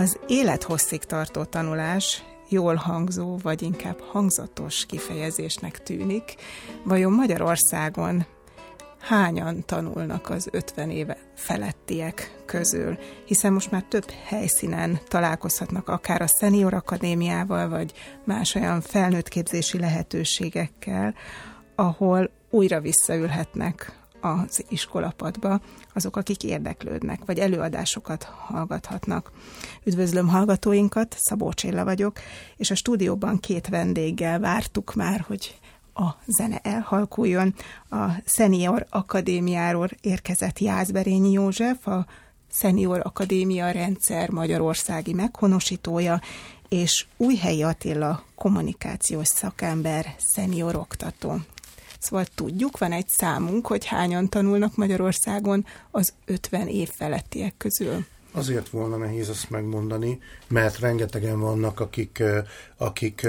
[0.00, 6.34] Az élethosszig tartó tanulás jól hangzó, vagy inkább hangzatos kifejezésnek tűnik.
[6.84, 8.26] Vajon Magyarországon
[9.00, 16.32] hányan tanulnak az 50 éve felettiek közül, hiszen most már több helyszínen találkozhatnak akár a
[16.38, 17.92] Senior Akadémiával, vagy
[18.24, 21.14] más olyan felnőttképzési lehetőségekkel,
[21.74, 25.60] ahol újra visszaülhetnek az iskolapadba
[25.94, 29.32] azok, akik érdeklődnek, vagy előadásokat hallgathatnak.
[29.84, 32.18] Üdvözlöm hallgatóinkat, Szabó Csilla vagyok,
[32.56, 35.58] és a stúdióban két vendéggel vártuk már, hogy
[35.94, 37.54] a zene elhalkuljon.
[37.90, 42.06] A Senior Akadémiáról érkezett Jászberényi József, a
[42.52, 46.20] Senior Akadémia rendszer magyarországi meghonosítója,
[46.68, 51.40] és Újhelyi Attila kommunikációs szakember, szenior oktató.
[52.00, 58.04] Szóval tudjuk, van egy számunk, hogy hányan tanulnak Magyarországon az 50 év felettiek közül.
[58.32, 62.22] Azért volna nehéz azt megmondani, mert rengetegen vannak, akik,
[62.76, 63.26] akik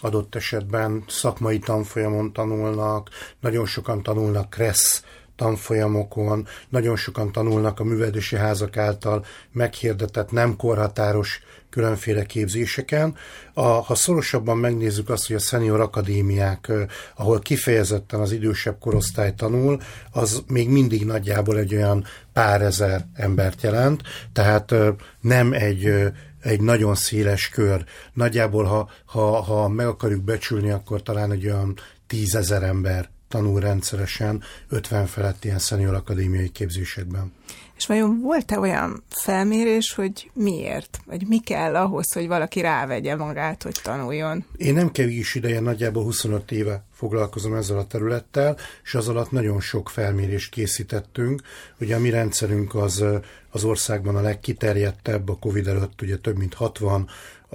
[0.00, 3.08] adott esetben szakmai tanfolyamon tanulnak,
[3.40, 5.04] nagyon sokan tanulnak KRESZ
[5.40, 13.16] tanfolyamokon, nagyon sokan tanulnak a művelési házak által meghirdetett nem korhatáros különféle képzéseken.
[13.54, 16.72] A, ha szorosabban megnézzük azt, hogy a szenior akadémiák,
[17.16, 19.80] ahol kifejezetten az idősebb korosztály tanul,
[20.10, 24.02] az még mindig nagyjából egy olyan pár ezer embert jelent,
[24.32, 24.74] tehát
[25.20, 26.12] nem egy
[26.42, 27.84] egy nagyon széles kör.
[28.12, 34.42] Nagyjából, ha, ha, ha meg akarjuk becsülni, akkor talán egy olyan tízezer ember tanul rendszeresen
[34.68, 37.32] 50 felett ilyen szenior akadémiai képzésekben.
[37.76, 41.00] És vajon volt-e olyan felmérés, hogy miért?
[41.06, 44.44] Vagy mi kell ahhoz, hogy valaki rávegye magát, hogy tanuljon?
[44.56, 49.60] Én nem kevés ideje, nagyjából 25 éve foglalkozom ezzel a területtel, és az alatt nagyon
[49.60, 51.42] sok felmérést készítettünk.
[51.80, 53.04] Ugye a mi rendszerünk az
[53.50, 57.08] az országban a legkiterjedtebb, a Covid előtt ugye több mint 60,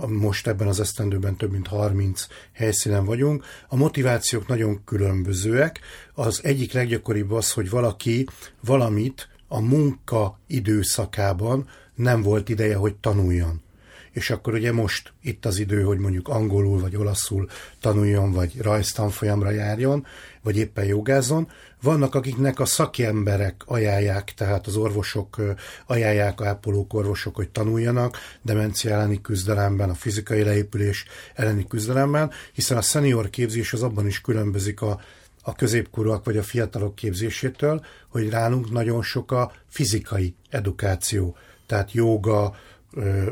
[0.07, 3.45] most ebben az esztendőben több mint 30 helyszínen vagyunk.
[3.67, 5.79] A motivációk nagyon különbözőek.
[6.13, 8.27] Az egyik leggyakoribb az, hogy valaki
[8.61, 13.63] valamit a munka időszakában nem volt ideje, hogy tanuljon.
[14.11, 17.49] És akkor ugye most itt az idő, hogy mondjuk angolul vagy olaszul
[17.81, 20.05] tanuljon, vagy rajztanfolyamra járjon,
[20.41, 21.47] vagy éppen jogázzon.
[21.85, 25.41] Vannak, akiknek a szakemberek ajánlják, tehát az orvosok
[25.85, 32.81] ajánlják, ápolók, orvosok, hogy tanuljanak demencia elleni küzdelemben, a fizikai leépülés elleni küzdelemben, hiszen a
[32.81, 34.99] senior képzés az abban is különbözik a
[35.47, 41.35] a középkorúak vagy a fiatalok képzésétől, hogy ránunk nagyon sok a fizikai edukáció,
[41.65, 42.55] tehát joga,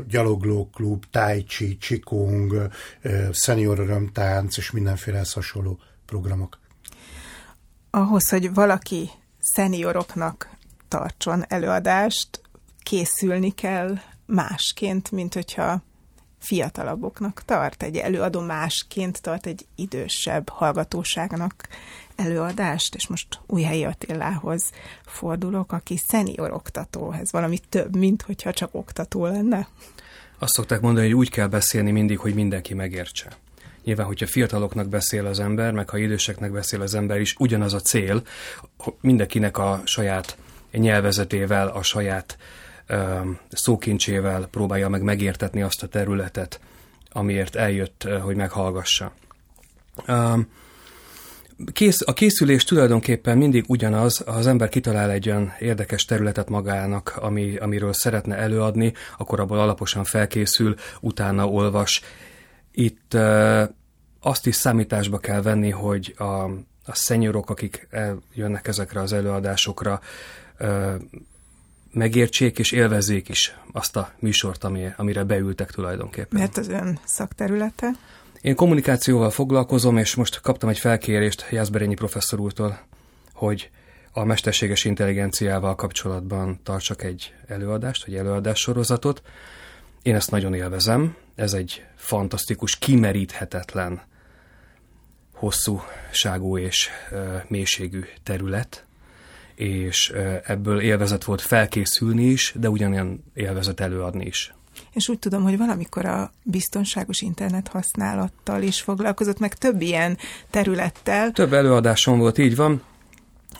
[0.08, 2.68] gyaloglóklub, tai chi, qigong,
[3.32, 6.58] senior örömtánc és mindenféle hasonló programok.
[7.94, 9.10] Ahhoz, hogy valaki
[9.40, 10.50] szenioroknak
[10.88, 12.40] tartson előadást,
[12.82, 15.82] készülni kell másként, mint hogyha
[16.38, 21.68] fiatalabboknak tart, egy előadó másként tart egy idősebb hallgatóságnak
[22.16, 24.70] előadást, és most Újhelyi Attilához
[25.06, 29.68] fordulok, aki szenior oktató, ez valami több, mint hogyha csak oktató lenne.
[30.38, 33.42] Azt szokták mondani, hogy úgy kell beszélni mindig, hogy mindenki megértse.
[33.84, 37.80] Nyilván, hogyha fiataloknak beszél az ember, meg ha időseknek beszél az ember is, ugyanaz a
[37.80, 38.22] cél,
[39.00, 40.36] mindenkinek a saját
[40.72, 42.38] nyelvezetével, a saját
[42.86, 43.20] ö,
[43.50, 46.60] szókincsével próbálja meg megértetni azt a területet,
[47.12, 49.12] amiért eljött, hogy meghallgassa.
[50.06, 50.38] Ö,
[51.72, 57.56] kész, a készülés tulajdonképpen mindig ugyanaz, az ember kitalál egy olyan érdekes területet magának, ami,
[57.56, 62.02] amiről szeretne előadni, akkor abból alaposan felkészül, utána olvas.
[62.76, 63.70] Itt e,
[64.20, 66.24] azt is számításba kell venni, hogy a,
[66.84, 67.88] a szenyorok, akik
[68.34, 70.00] jönnek ezekre az előadásokra,
[71.92, 76.40] megértsék és élvezzék is azt a műsort, ami, amire beültek tulajdonképpen.
[76.40, 77.90] Mert az ön szakterülete?
[78.40, 82.78] Én kommunikációval foglalkozom, és most kaptam egy felkérést Jászberényi professzor úrtól,
[83.32, 83.70] hogy
[84.12, 89.22] a mesterséges intelligenciával kapcsolatban tartsak egy előadást, vagy előadás sorozatot.
[90.02, 94.02] Én ezt nagyon élvezem, ez egy fantasztikus, kimeríthetetlen,
[95.34, 96.88] hosszúságú és
[97.48, 98.84] mélységű terület,
[99.54, 100.12] és
[100.44, 104.54] ebből élvezet volt felkészülni is, de ugyanilyen élvezet előadni is.
[104.92, 110.18] És úgy tudom, hogy valamikor a biztonságos internet használattal is foglalkozott, meg több ilyen
[110.50, 111.30] területtel.
[111.30, 112.82] Több előadásom volt, így van.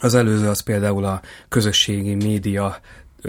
[0.00, 2.76] Az előző az például a közösségi média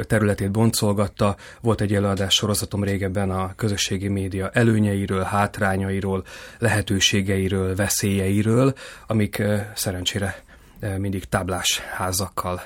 [0.03, 1.35] területét boncolgatta.
[1.61, 6.25] Volt egy előadás sorozatom régebben a közösségi média előnyeiről, hátrányairól,
[6.59, 8.73] lehetőségeiről, veszélyeiről,
[9.07, 9.43] amik
[9.75, 10.43] szerencsére
[10.97, 12.61] mindig táblás házakkal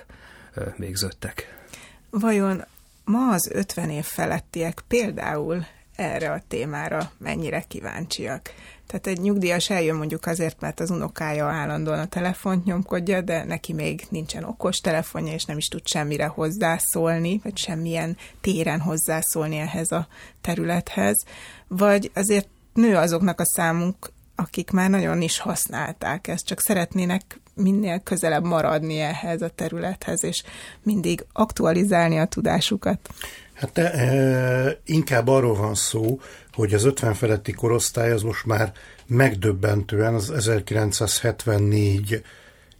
[0.78, 1.58] végződtek.
[2.10, 2.64] Vajon
[3.04, 5.66] ma az 50 év felettiek például
[5.96, 8.42] erre a témára mennyire kíváncsiak?
[8.90, 13.74] Tehát egy nyugdíjas eljön mondjuk azért, mert az unokája állandóan a telefont nyomkodja, de neki
[13.74, 19.92] még nincsen okos telefonja, és nem is tud semmire hozzászólni, vagy semmilyen téren hozzászólni ehhez
[19.92, 20.08] a
[20.42, 21.24] területhez.
[21.68, 28.00] Vagy azért nő azoknak a számunk, akik már nagyon is használták ezt, csak szeretnének minél
[28.00, 30.44] közelebb maradni ehhez a területhez, és
[30.84, 33.10] mindig aktualizálni a tudásukat.
[33.60, 36.20] Hát de, e, inkább arról van szó,
[36.54, 38.72] hogy az 50 feletti korosztály az most már
[39.08, 42.24] megdöbbentően az 1974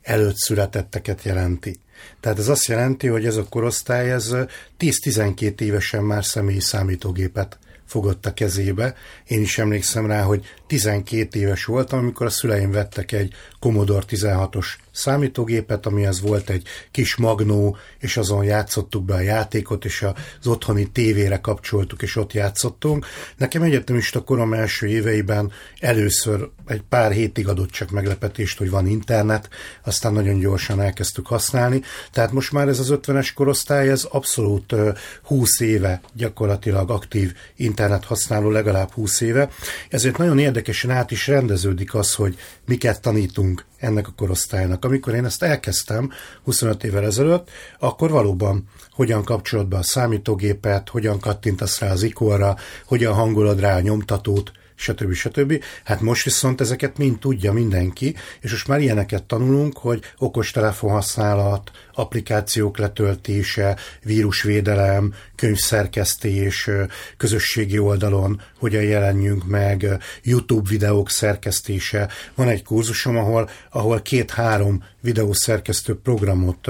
[0.02, 1.80] előtt születetteket jelenti.
[2.20, 4.36] Tehát ez azt jelenti, hogy ez a korosztály ez
[4.80, 8.96] 10-12 évesen már személyi számítógépet fogott a kezébe.
[9.28, 14.66] Én is emlékszem rá, hogy 12 éves voltam, amikor a szüleim vettek egy Commodore 16-os
[15.00, 20.06] számítógépet, amihez volt egy kis magnó, és azon játszottuk be a játékot, és
[20.42, 23.06] az otthoni tévére kapcsoltuk, és ott játszottunk.
[23.38, 29.50] Nekem egyetemista korom első éveiben először egy pár hétig adott csak meglepetést, hogy van internet,
[29.84, 31.82] aztán nagyon gyorsan elkezdtük használni.
[32.12, 34.76] Tehát most már ez az 50-es korosztály, ez abszolút
[35.24, 39.50] 20 éve gyakorlatilag aktív internet használó, legalább 20 éve.
[39.90, 44.86] Ezért nagyon érdekesen át is rendeződik az, hogy miket tanítunk ennek a korosztálynak.
[44.86, 46.12] Amikor én ezt elkezdtem
[46.44, 47.50] 25 évvel ezelőtt,
[47.80, 52.56] akkor valóban hogyan kapcsolod be a számítógépet, hogyan kattintasz rá az ikonra,
[52.86, 55.14] hogyan hangolod rá a nyomtatót, stb.
[55.14, 55.64] stb.
[55.84, 61.72] Hát most viszont ezeket mind tudja mindenki, és most már ilyeneket tanulunk, hogy okos telefonhasználat,
[61.94, 66.70] applikációk letöltése, vírusvédelem, könyvszerkesztés,
[67.18, 69.88] közösségi oldalon hogyan jelenjünk meg,
[70.24, 72.10] YouTube videók szerkesztése.
[72.36, 76.70] Van egy kurzusom, ahol, ahol két-három videószerkesztő programot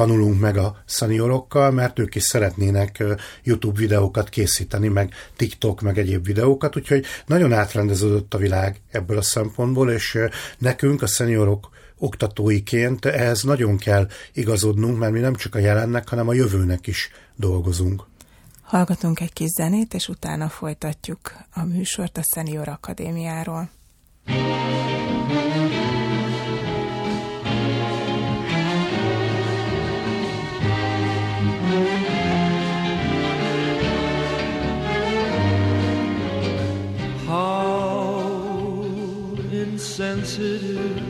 [0.00, 3.04] tanulunk meg a szeniorokkal, mert ők is szeretnének
[3.42, 9.22] YouTube videókat készíteni, meg TikTok, meg egyéb videókat, úgyhogy nagyon átrendeződött a világ ebből a
[9.22, 10.18] szempontból, és
[10.58, 16.28] nekünk a szeniorok oktatóiként ehhez nagyon kell igazodnunk, mert mi nem csak a jelennek, hanem
[16.28, 18.02] a jövőnek is dolgozunk.
[18.62, 23.70] Hallgatunk egy kis zenét, és utána folytatjuk a műsort a Senior Akadémiáról.
[24.26, 25.09] How
[40.10, 41.02] insensitive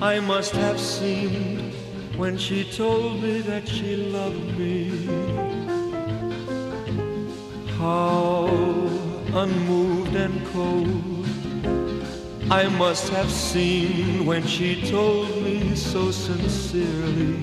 [0.00, 1.74] I must have seemed
[2.16, 4.90] when she told me that she loved me.
[7.78, 8.46] How
[9.34, 11.26] unmoved and cold
[12.50, 17.34] I must have seemed when she told me so sincerely.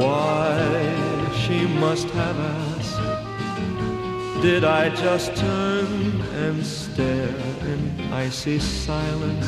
[0.00, 3.11] Why she must have asked,
[4.42, 7.28] did I just turn and stare?
[7.72, 9.46] In icy silence.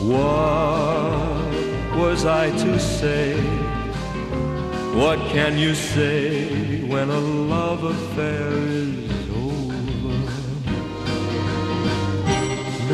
[0.00, 1.50] What
[1.98, 3.34] was I to say?
[4.94, 10.14] What can you say when a love affair is over?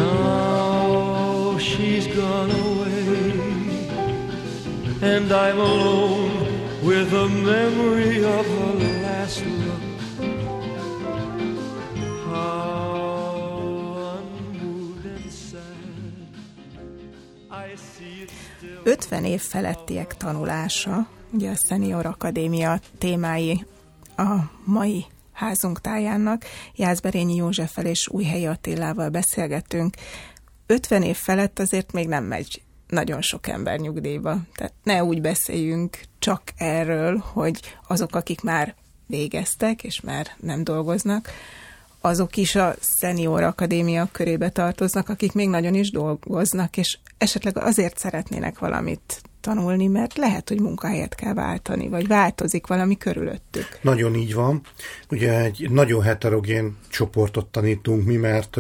[0.01, 3.33] Now she's gone away,
[5.03, 6.41] and I'm alone
[6.83, 8.90] with a memory of her
[18.83, 23.67] 50 év felettiek tanulása, ugye a Senior Akadémia témái
[24.17, 26.45] a mai házunk tájának.
[26.75, 29.95] Jászberényi Józseffel és Újhelyi Attilával beszélgettünk.
[30.67, 34.37] 50 év felett azért még nem megy nagyon sok ember nyugdíjba.
[34.55, 38.75] Tehát ne úgy beszéljünk csak erről, hogy azok, akik már
[39.07, 41.29] végeztek, és már nem dolgoznak,
[42.01, 47.99] azok is a Senior Akadémia körébe tartoznak, akik még nagyon is dolgoznak, és esetleg azért
[47.99, 53.79] szeretnének valamit tanulni, mert lehet, hogy munkahelyet kell váltani, vagy változik valami körülöttük.
[53.81, 54.61] Nagyon így van.
[55.11, 58.57] Ugye egy nagyon heterogén csoportot tanítunk mi, mert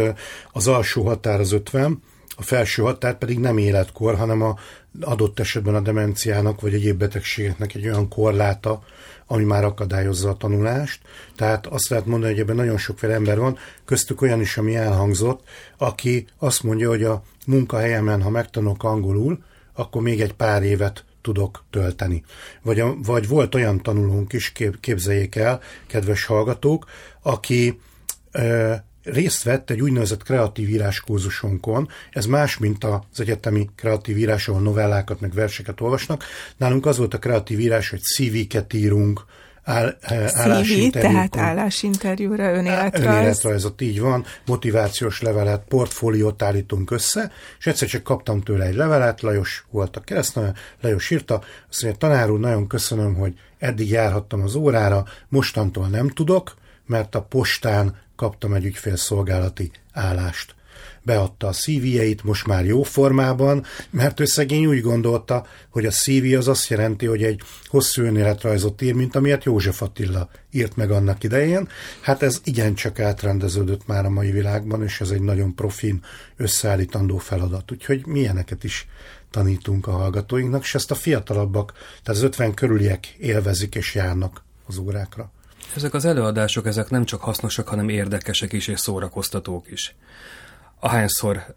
[0.52, 2.02] az alsó határ az 50,
[2.36, 4.56] a felső határ pedig nem életkor, hanem a
[5.00, 8.82] adott esetben a demenciának vagy egyéb betegségeknek egy olyan korláta,
[9.32, 11.00] ami már akadályozza a tanulást.
[11.36, 15.42] Tehát azt lehet mondani, hogy ebben nagyon sokféle ember van, köztük olyan is, ami elhangzott,
[15.78, 19.42] aki azt mondja, hogy a munkahelyemen, ha megtanulok angolul,
[19.74, 22.24] akkor még egy pár évet tudok tölteni.
[22.62, 26.86] Vagy, vagy volt olyan tanulónk is, kép, képzeljék el, kedves hallgatók,
[27.22, 27.80] aki
[29.12, 31.88] részt vett egy úgynevezett kreatív íráskurzusonkon.
[32.10, 36.24] Ez más, mint az egyetemi kreatív írás, ahol novellákat, meg verseket olvasnak.
[36.56, 39.24] Nálunk az volt a kreatív írás, hogy CV-ket írunk,
[39.62, 43.04] áll, eh, CV, tehát állásinterjúra, önéletrajz.
[43.04, 49.20] Önéletrajzot, így van, motivációs levelet, portfóliót állítunk össze, és egyszer csak kaptam tőle egy levelet,
[49.20, 54.42] Lajos volt a keresztneve, Lajos írta, azt mondja, tanár úr, nagyon köszönöm, hogy eddig járhattam
[54.42, 56.54] az órára, mostantól nem tudok,
[56.86, 60.54] mert a postán kaptam egy ügyfélszolgálati állást.
[61.02, 66.36] Beadta a CV-jeit most már jó formában, mert ő szegény úgy gondolta, hogy a CV
[66.36, 71.22] az azt jelenti, hogy egy hosszú önéletrajzot ír, mint amilyet József Attila írt meg annak
[71.22, 71.68] idején.
[72.00, 76.04] Hát ez igencsak átrendeződött már a mai világban, és ez egy nagyon profin
[76.36, 77.72] összeállítandó feladat.
[77.72, 78.86] Úgyhogy milyeneket is
[79.30, 84.78] tanítunk a hallgatóinknak, és ezt a fiatalabbak, tehát az 50 körüliek élvezik és járnak az
[84.78, 85.32] órákra.
[85.76, 89.94] Ezek az előadások, ezek nem csak hasznosak, hanem érdekesek is és szórakoztatók is.
[90.80, 91.54] Ahányszor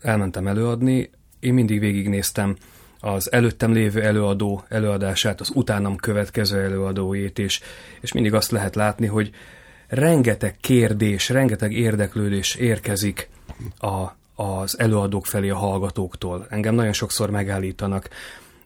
[0.00, 2.56] elmentem előadni, én mindig végignéztem
[3.00, 7.60] az előttem lévő előadó előadását, az utánam következő előadóét is,
[8.00, 9.30] és mindig azt lehet látni, hogy
[9.88, 13.28] rengeteg kérdés, rengeteg érdeklődés érkezik
[13.78, 16.46] a, az előadók felé a hallgatóktól.
[16.50, 18.08] Engem nagyon sokszor megállítanak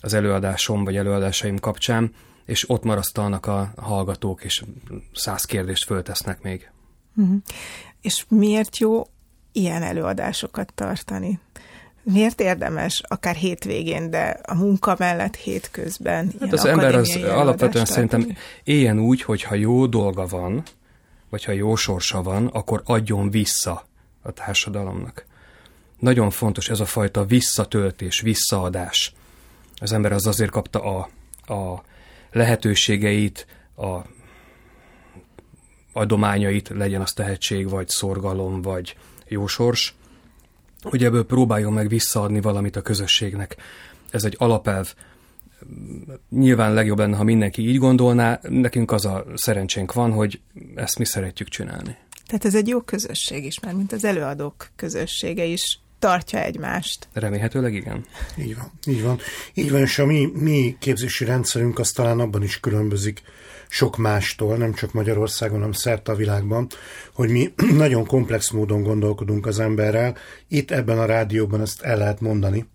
[0.01, 2.13] az előadásom vagy előadásaim kapcsán,
[2.47, 4.65] és ott marasztalnak a hallgatók, és
[5.13, 6.71] száz kérdést föltesznek még.
[7.17, 7.37] Uh-huh.
[8.01, 9.07] És miért jó
[9.53, 11.41] ilyen előadásokat tartani?
[12.03, 16.33] Miért érdemes akár hétvégén, de a munka mellett hétközben?
[16.41, 20.63] Hát az ember az alapvetően szerintem éljen úgy, hogy ha jó dolga van,
[21.31, 23.87] vagy ha jó sorsa van, akkor adjon vissza
[24.23, 25.27] a társadalomnak.
[25.99, 29.13] Nagyon fontos ez a fajta visszatöltés, visszaadás.
[29.77, 31.09] Az ember az azért kapta a,
[31.55, 31.83] a
[32.37, 34.01] lehetőségeit, a
[35.93, 38.97] adományait, legyen az tehetség, vagy szorgalom, vagy
[39.29, 39.95] jósors,
[40.83, 43.57] hogy ebből próbáljon meg visszaadni valamit a közösségnek.
[44.11, 44.95] Ez egy alapelv.
[46.31, 50.41] Nyilván legjobb lenne, ha mindenki így gondolná, nekünk az a szerencsénk van, hogy
[50.75, 51.97] ezt mi szeretjük csinálni.
[52.27, 57.09] Tehát ez egy jó közösség is, mert mint az előadók közössége is tartja egymást.
[57.13, 58.05] Remélhetőleg igen.
[58.39, 59.19] Így van, így van.
[59.55, 63.23] Így van, és a mi, mi képzési rendszerünk az talán abban is különbözik
[63.69, 66.67] sok mástól, nem csak Magyarországon, hanem szerte a világban,
[67.15, 70.17] hogy mi nagyon komplex módon gondolkodunk az emberrel.
[70.49, 72.67] Itt ebben a rádióban ezt el lehet mondani,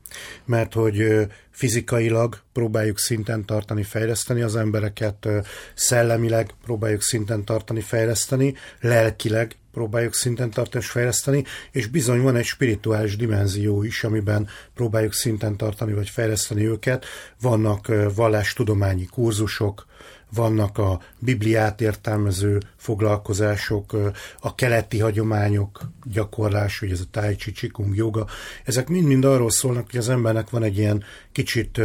[0.46, 5.28] mert hogy fizikailag próbáljuk szinten tartani, fejleszteni az embereket,
[5.74, 12.46] szellemileg próbáljuk szinten tartani, fejleszteni, lelkileg próbáljuk szinten tartani és fejleszteni, és bizony van egy
[12.46, 17.06] spirituális dimenzió is, amiben próbáljuk szinten tartani vagy fejleszteni őket.
[17.42, 19.86] Vannak vallástudományi kurzusok,
[20.34, 23.96] vannak a Bibliát értelmező foglalkozások,
[24.40, 28.28] a keleti hagyományok gyakorlás, hogy ez a Tai Chi, Qigong, joga,
[28.64, 31.82] ezek mind-mind arról szólnak, hogy az embernek van egy ilyen kicsit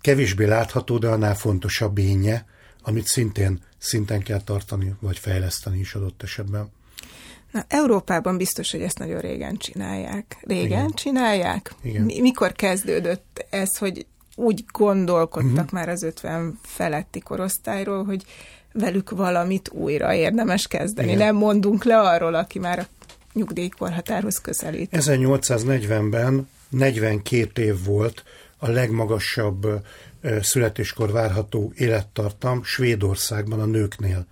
[0.00, 2.46] kevésbé látható, de annál fontosabb énje,
[2.82, 6.70] amit szintén szinten kell tartani, vagy fejleszteni is adott esetben.
[7.52, 10.36] Na, Európában biztos, hogy ezt nagyon régen csinálják.
[10.40, 10.90] Régen Igen.
[10.90, 11.74] csinálják?
[11.82, 12.02] Igen.
[12.02, 14.06] Mikor kezdődött ez, hogy
[14.38, 15.70] úgy gondolkodtak uh-huh.
[15.70, 18.24] már az 50 feletti korosztályról, hogy
[18.72, 21.12] velük valamit újra érdemes kezdeni.
[21.12, 21.26] Igen.
[21.26, 22.86] Nem mondunk le arról, aki már a
[23.32, 24.90] nyugdíjkorhatárhoz közelít.
[24.92, 28.22] 1840-ben 42 év volt
[28.58, 29.66] a legmagasabb
[30.40, 34.26] születéskor várható élettartam Svédországban a nőknél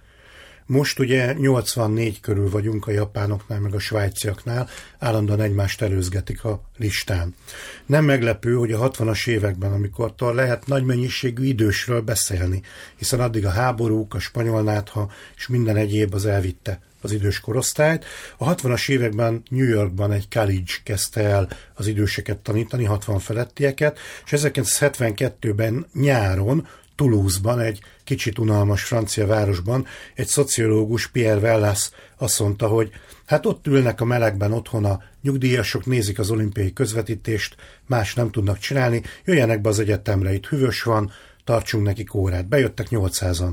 [0.67, 4.69] Most ugye 84 körül vagyunk a japánoknál, meg a svájciaknál,
[4.99, 7.35] állandóan egymást előzgetik a listán.
[7.87, 12.63] Nem meglepő, hogy a 60-as években, amikor lehet nagy mennyiségű idősről beszélni,
[12.97, 18.05] hiszen addig a háborúk, a spanyol nátha és minden egyéb az elvitte az idős korosztályt.
[18.37, 24.33] A 60-as években New Yorkban egy college kezdte el az időseket tanítani, 60 felettieket, és
[24.37, 26.67] 1972-ben nyáron
[26.97, 32.91] Toulouse-ban, egy kicsit unalmas francia városban, egy szociológus, Pierre Vellas azt mondta, hogy
[33.27, 38.59] hát ott ülnek a melegben otthon a nyugdíjasok, nézik az olimpiai közvetítést, más nem tudnak
[38.59, 41.13] csinálni, jöjjenek be az egyetemre, itt hűvös van,
[41.45, 42.49] tartsunk nekik órát.
[42.49, 43.53] Bejöttek 800-an.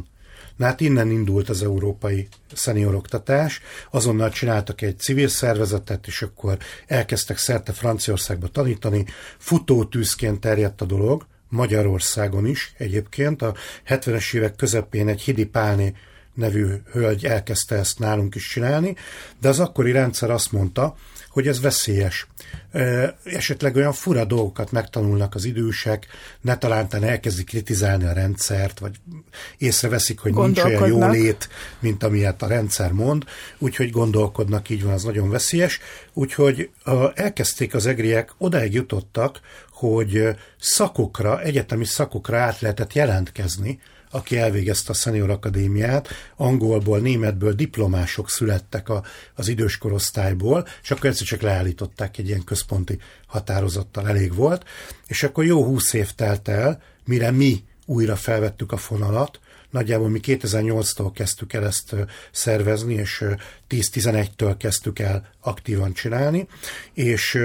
[0.56, 6.58] Na hát innen indult az európai szenioroktatás, azonnal csináltak egy civil szervezetet, és akkor
[6.88, 9.06] elkezdtek szerte Franciaországba tanítani,
[9.38, 13.42] futótűzként terjedt a dolog, Magyarországon is egyébként.
[13.42, 13.56] A
[13.88, 15.96] 70-es évek közepén egy Hidi Pálni
[16.34, 18.96] nevű hölgy elkezdte ezt nálunk is csinálni,
[19.42, 20.96] de az akkori rendszer azt mondta,
[21.30, 22.28] hogy ez veszélyes.
[23.24, 26.08] Esetleg olyan fura dolgokat megtanulnak az idősek,
[26.42, 28.96] ne talántán elkezdik kritizálni a rendszert, vagy
[29.58, 33.24] észreveszik, hogy nincs olyan jólét, mint amilyet a rendszer mond,
[33.58, 35.80] úgyhogy gondolkodnak, így van, az nagyon veszélyes.
[36.14, 36.70] Úgyhogy
[37.14, 39.40] elkezdték az egriek, odáig jutottak,
[39.90, 43.80] hogy szakokra, egyetemi szakokra át lehetett jelentkezni,
[44.12, 49.04] aki elvégezte a Senior Akadémiát, angolból, németből diplomások születtek a,
[49.36, 52.98] az idős korosztályból, és akkor egyszer csak leállították egy ilyen központi
[53.28, 54.66] határozattal, elég volt,
[55.08, 59.40] és akkor jó húsz év telt el, mire mi újra felvettük a fonalat,
[59.74, 61.96] Nagyjából mi 2008-tól kezdtük el ezt
[62.32, 63.25] szervezni, és
[63.70, 66.48] 10-11-től kezdtük el aktívan csinálni,
[66.94, 67.38] és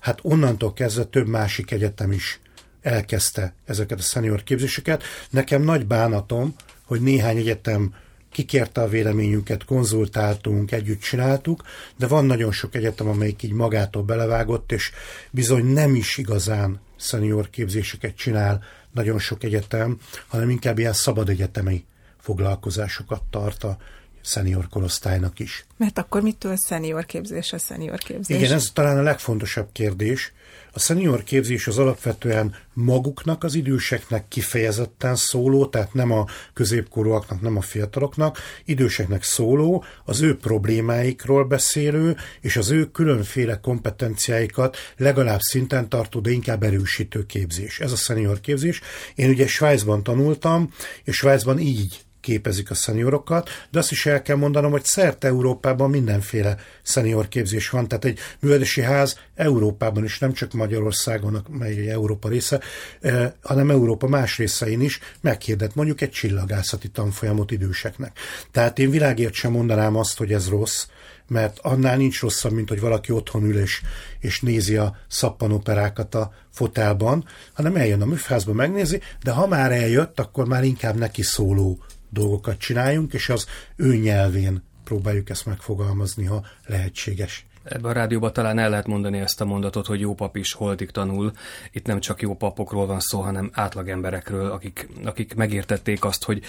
[0.00, 2.40] hát onnantól kezdve több másik egyetem is
[2.82, 5.02] elkezdte ezeket a senior képzéseket.
[5.30, 7.94] Nekem nagy bánatom, hogy néhány egyetem
[8.30, 11.62] kikérte a véleményünket, konzultáltunk, együtt csináltuk,
[11.96, 14.90] de van nagyon sok egyetem, amelyik így magától belevágott, és
[15.30, 18.62] bizony nem is igazán senior képzéseket csinál
[18.94, 21.84] nagyon sok egyetem, hanem inkább ilyen szabad egyetemi
[22.20, 23.76] foglalkozásokat tart a
[24.22, 25.66] szenior korosztálynak is.
[25.76, 28.36] Mert akkor mitől szenior képzés a szenior képzés?
[28.36, 30.32] Igen, ez talán a legfontosabb kérdés,
[30.74, 37.56] a senior képzés az alapvetően maguknak, az időseknek kifejezetten szóló, tehát nem a középkorúaknak, nem
[37.56, 45.88] a fiataloknak, időseknek szóló, az ő problémáikról beszélő, és az ő különféle kompetenciáikat legalább szinten
[45.88, 47.80] tartó, de inkább erősítő képzés.
[47.80, 48.80] Ez a senior képzés.
[49.14, 50.72] Én ugye Svájcban tanultam,
[51.04, 55.90] és Svájcban így képezik a szeniorokat, de azt is el kell mondanom, hogy szerte Európában
[55.90, 61.86] mindenféle szenior képzés van, tehát egy művelési ház Európában is, nem csak Magyarországon, mely egy
[61.86, 62.60] Európa része,
[63.00, 68.18] eh, hanem Európa más részein is meghirdet mondjuk egy csillagászati tanfolyamot időseknek.
[68.50, 70.86] Tehát én világért sem mondanám azt, hogy ez rossz,
[71.28, 73.82] mert annál nincs rosszabb, mint hogy valaki otthon ül és,
[74.20, 80.20] és nézi a szappanoperákat a fotelban, hanem eljön a műfázba, megnézi, de ha már eljött,
[80.20, 81.78] akkor már inkább neki szóló
[82.14, 83.46] dolgokat csináljunk, és az
[83.76, 87.46] ő nyelvén próbáljuk ezt megfogalmazni, ha lehetséges.
[87.62, 90.90] Ebben a rádióban talán el lehet mondani ezt a mondatot, hogy jó pap is holtig
[90.90, 91.32] tanul.
[91.72, 96.42] Itt nem csak jó papokról van szó, hanem átlagemberekről, akik, akik megértették azt, hogy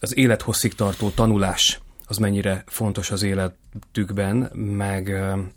[0.00, 5.08] az élethosszig tartó tanulás az mennyire fontos az életükben, meg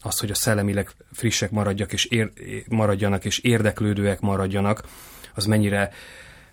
[0.01, 2.31] az, hogy a szellemileg frissek maradjak és ér,
[2.67, 4.83] maradjanak, és érdeklődőek maradjanak,
[5.35, 5.91] az mennyire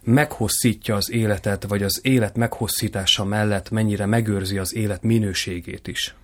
[0.07, 6.15] meghosszítja az életet, vagy az élet meghosszítása mellett mennyire megőrzi az élet minőségét is?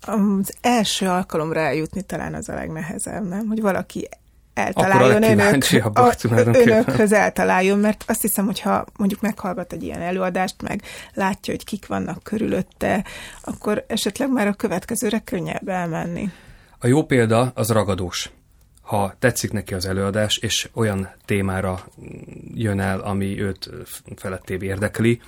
[0.00, 3.46] Az első alkalomra eljutni talán az a legnehezebb, nem?
[3.46, 4.08] Hogy valaki
[4.54, 5.64] eltaláljon önök,
[5.94, 6.14] a,
[6.52, 10.82] önökhöz eltaláljon, mert azt hiszem, hogy ha mondjuk meghallgat egy ilyen előadást, meg
[11.14, 13.04] látja, hogy kik vannak körülötte,
[13.44, 16.30] akkor esetleg már a következőre könnyebb elmenni.
[16.78, 18.30] A jó példa az ragadós
[18.88, 21.84] ha tetszik neki az előadás, és olyan témára
[22.54, 23.70] jön el, ami őt
[24.16, 25.20] felettébb érdekli,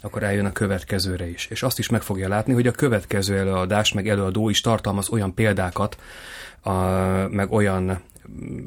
[0.00, 1.46] akkor eljön a következőre is.
[1.46, 5.34] És azt is meg fogja látni, hogy a következő előadás, meg előadó is tartalmaz olyan
[5.34, 5.98] példákat,
[6.60, 6.72] a,
[7.28, 8.02] meg olyan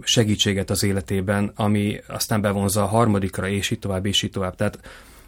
[0.01, 4.55] segítséget az életében, ami aztán bevonza a harmadikra, és így tovább, és így tovább.
[4.55, 4.79] Tehát,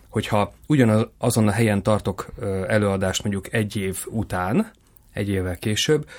[0.10, 2.28] hogyha ugyanazon a helyen tartok
[2.68, 4.72] előadást mondjuk egy év után,
[5.14, 6.10] egy évvel később,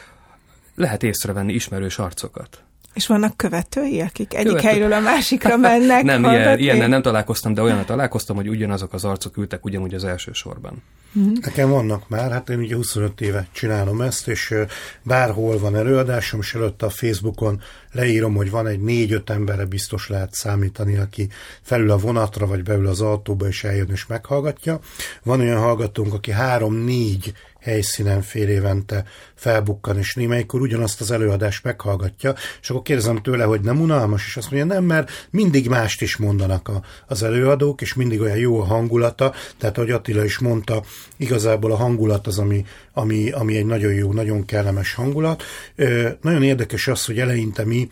[0.74, 2.65] lehet észrevenni ismerős arcokat
[2.96, 4.68] És vannak követői, akik egyik Követő...
[4.68, 6.02] helyről a másikra mennek?
[6.02, 10.04] nem, ilyen, ilyen nem találkoztam, de olyan találkoztam, hogy ugyanazok az arcok ültek ugyanúgy az
[10.04, 10.82] első sorban.
[11.18, 11.32] Mm-hmm.
[11.40, 14.54] Nekem vannak már, hát én ugye 25 éve csinálom ezt, és
[15.02, 17.60] bárhol van előadásom, és előtte a Facebookon
[17.92, 21.28] leírom, hogy van egy négy-öt emberre biztos lehet számítani, aki
[21.62, 24.78] felül a vonatra, vagy beül az autóba, és eljön és meghallgatja.
[25.22, 27.32] Van olyan hallgatónk, aki három-négy
[27.66, 33.60] helyszínen fél évente felbukkan, és némelykor ugyanazt az előadást meghallgatja, és akkor kérdezem tőle, hogy
[33.60, 37.94] nem unalmas, és azt mondja, nem, mert mindig mást is mondanak a, az előadók, és
[37.94, 40.82] mindig olyan jó a hangulata, tehát ahogy Attila is mondta,
[41.16, 45.42] igazából a hangulat az, ami, ami, ami egy nagyon jó, nagyon kellemes hangulat.
[45.74, 47.88] Ö, nagyon érdekes az, hogy eleinte mi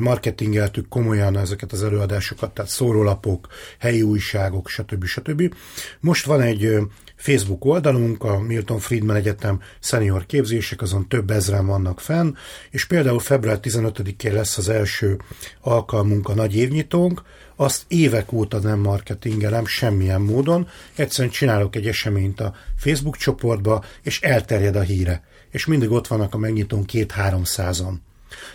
[0.00, 3.46] marketingeltük komolyan ezeket az előadásokat, tehát szórólapok,
[3.78, 5.04] helyi újságok, stb.
[5.04, 5.54] stb.
[6.00, 6.78] Most van egy
[7.16, 12.34] Facebook oldalunk, a Milton Friedman Egyetem senior képzések, azon több ezren vannak fenn,
[12.70, 15.20] és például február 15-én lesz az első
[15.60, 17.22] alkalmunk a nagy évnyitónk,
[17.56, 24.20] azt évek óta nem marketingelem semmilyen módon, egyszerűen csinálok egy eseményt a Facebook csoportba, és
[24.20, 25.24] elterjed a híre.
[25.50, 28.02] És mindig ott vannak a megnyitón két-háromszázan.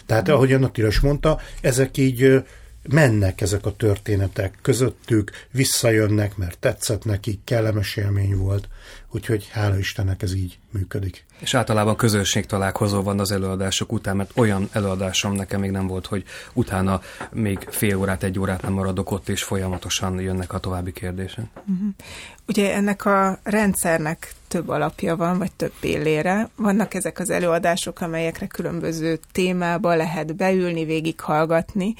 [0.05, 2.43] Tehát, ahogy Attila is mondta, ezek így
[2.89, 8.67] mennek ezek a történetek közöttük, visszajönnek, mert tetszett nekik, kellemes élmény volt,
[9.11, 11.25] úgyhogy hála Istennek ez így működik.
[11.39, 16.05] És általában közösség találkozó van az előadások után, mert olyan előadásom nekem még nem volt,
[16.05, 20.91] hogy utána még fél órát, egy órát nem maradok ott, és folyamatosan jönnek a további
[20.91, 21.45] kérdések.
[21.55, 21.87] Uh-huh.
[22.47, 26.49] Ugye ennek a rendszernek több alapja van, vagy több pillére.
[26.55, 31.93] Vannak ezek az előadások, amelyekre különböző témába lehet beülni, végighallgatni,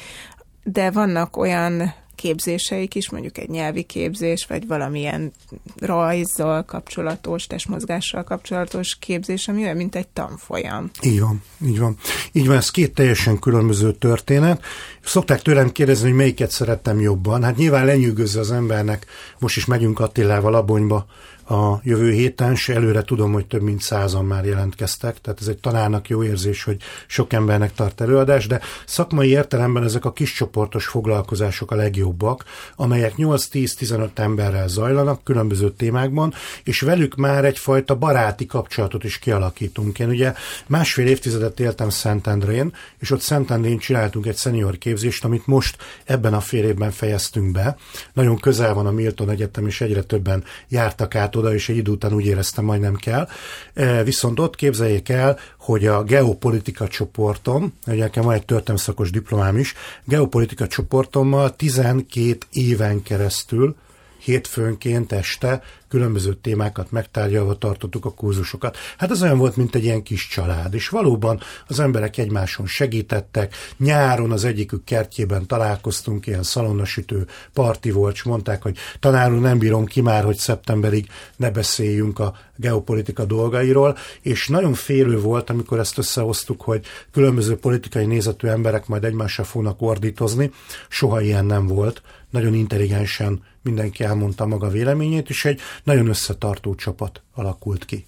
[0.64, 5.32] de vannak olyan képzéseik is, mondjuk egy nyelvi képzés, vagy valamilyen
[5.80, 10.90] rajzzal kapcsolatos, testmozgással kapcsolatos képzés, ami olyan, mint egy tanfolyam.
[11.02, 11.98] Így van, így van.
[12.32, 14.64] Így van, ez két teljesen különböző történet.
[15.04, 17.44] Szokták tőlem kérdezni, hogy melyiket szerettem jobban.
[17.44, 19.06] Hát nyilván lenyűgöző az embernek,
[19.40, 21.06] most is megyünk Attilával Abonyba,
[21.48, 25.58] a jövő héten, és előre tudom, hogy több mint százan már jelentkeztek, tehát ez egy
[25.58, 26.78] tanárnak jó érzés, hogy
[27.08, 32.44] sok embernek tart előadás, de szakmai értelemben ezek a kis csoportos foglalkozások a legjobbak,
[32.76, 40.00] amelyek 8-10-15 emberrel zajlanak különböző témákban, és velük már egyfajta baráti kapcsolatot is kialakítunk.
[40.00, 40.34] Én ugye
[40.68, 46.40] másfél évtizedet éltem Szentendrén, és ott Szentendrén csináltunk egy szenior képzést, amit most ebben a
[46.40, 47.78] fél évben fejeztünk be.
[48.14, 51.78] Nagyon közel van a Milton Egyetem, és egyre többen jártak át át oda, és egy
[51.78, 53.28] idő után úgy éreztem, majd nem kell.
[53.74, 59.58] E, viszont ott képzeljék el, hogy a geopolitika csoportom, ugye nekem van egy történelmi diplomám
[59.58, 59.74] is,
[60.06, 63.76] geopolitika csoportommal 12 éven keresztül
[64.24, 65.62] hétfőnként este
[65.94, 68.78] különböző témákat megtárgyalva tartottuk a kurzusokat.
[68.98, 73.56] Hát ez olyan volt, mint egy ilyen kis család, és valóban az emberek egymáson segítettek.
[73.78, 79.86] Nyáron az egyikük kertjében találkoztunk, ilyen szalonnasütő parti volt, és mondták, hogy tanár nem bírom
[79.86, 85.98] ki már, hogy szeptemberig ne beszéljünk a geopolitika dolgairól, és nagyon félő volt, amikor ezt
[85.98, 90.52] összehoztuk, hogy különböző politikai nézetű emberek majd egymással fognak ordítozni.
[90.90, 92.02] Soha ilyen nem volt.
[92.34, 98.06] Nagyon intelligensen mindenki elmondta maga véleményét, és egy nagyon összetartó csapat alakult ki.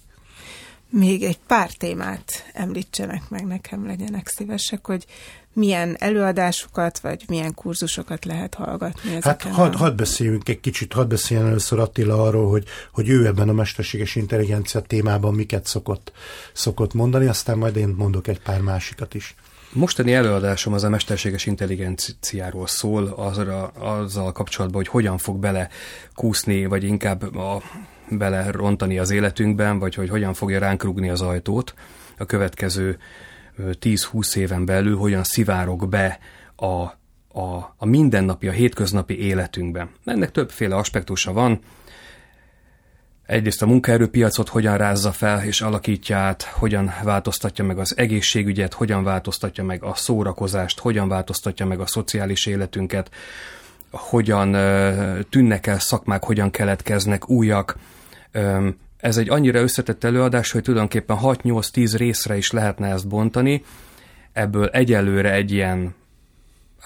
[0.90, 5.06] Még egy pár témát említsenek meg nekem, legyenek szívesek, hogy
[5.52, 11.46] milyen előadásokat, vagy milyen kurzusokat lehet hallgatni Hát hadd had beszéljünk egy kicsit, hadd beszéljen
[11.46, 16.12] először Attila arról, hogy, hogy ő ebben a mesterséges intelligencia témában miket szokott,
[16.52, 19.34] szokott mondani, aztán majd én mondok egy pár másikat is.
[19.76, 25.68] Mostani előadásom az a mesterséges intelligenciáról szól, azra, azzal kapcsolatban, hogy hogyan fog bele
[26.14, 27.62] kúszni, vagy inkább a,
[28.10, 31.74] bele rontani az életünkben, vagy hogy hogyan fogja ránk rúgni az ajtót
[32.18, 32.98] a következő
[33.58, 36.18] 10-20 éven belül, hogyan szivárog be
[36.56, 36.66] a,
[37.40, 39.90] a, a mindennapi, a hétköznapi életünkben.
[40.04, 41.60] Ennek többféle aspektusa van,
[43.26, 49.04] egyrészt a munkaerőpiacot hogyan rázza fel és alakítja át, hogyan változtatja meg az egészségügyet, hogyan
[49.04, 53.10] változtatja meg a szórakozást, hogyan változtatja meg a szociális életünket,
[53.90, 54.56] hogyan
[55.30, 57.76] tűnnek el szakmák, hogyan keletkeznek újak.
[59.00, 63.64] Ez egy annyira összetett előadás, hogy tulajdonképpen 6-8-10 részre is lehetne ezt bontani,
[64.32, 65.94] ebből egyelőre egy ilyen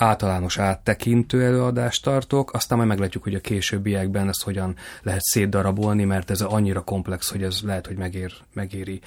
[0.01, 6.31] általános áttekintő előadást tartok, aztán majd meglátjuk, hogy a későbbiekben ezt hogyan lehet szétdarabolni, mert
[6.31, 9.01] ez annyira komplex, hogy ez lehet, hogy megér, megéri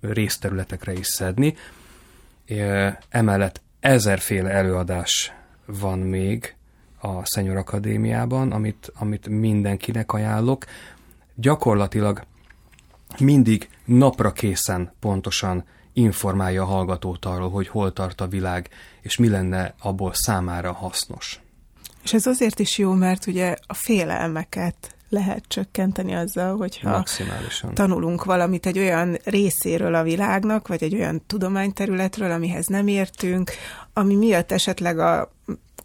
[0.00, 1.54] részterületekre is szedni.
[3.08, 5.32] Emellett ezerféle előadás
[5.66, 6.54] van még
[7.00, 10.64] a Szenyor Akadémiában, amit, amit mindenkinek ajánlok.
[11.34, 12.22] Gyakorlatilag
[13.18, 15.64] mindig napra készen pontosan
[15.96, 18.68] informálja a hallgatót arról, hogy hol tart a világ,
[19.00, 21.40] és mi lenne abból számára hasznos.
[22.02, 27.04] És ez azért is jó, mert ugye a félelmeket lehet csökkenteni azzal, hogyha
[27.72, 33.50] tanulunk valamit egy olyan részéről a világnak, vagy egy olyan tudományterületről, amihez nem értünk,
[33.92, 35.32] ami miatt esetleg a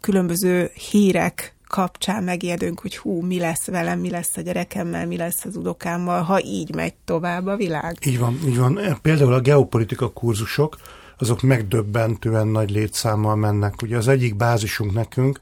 [0.00, 5.44] különböző hírek kapcsán megijedünk, hogy hú, mi lesz velem, mi lesz a gyerekemmel, mi lesz
[5.44, 7.96] az udokámmal, ha így megy tovább a világ.
[8.06, 8.78] Így van, így van.
[9.02, 10.76] Például a geopolitika kurzusok,
[11.18, 13.82] azok megdöbbentően nagy létszámmal mennek.
[13.82, 15.38] Ugye az egyik bázisunk nekünk,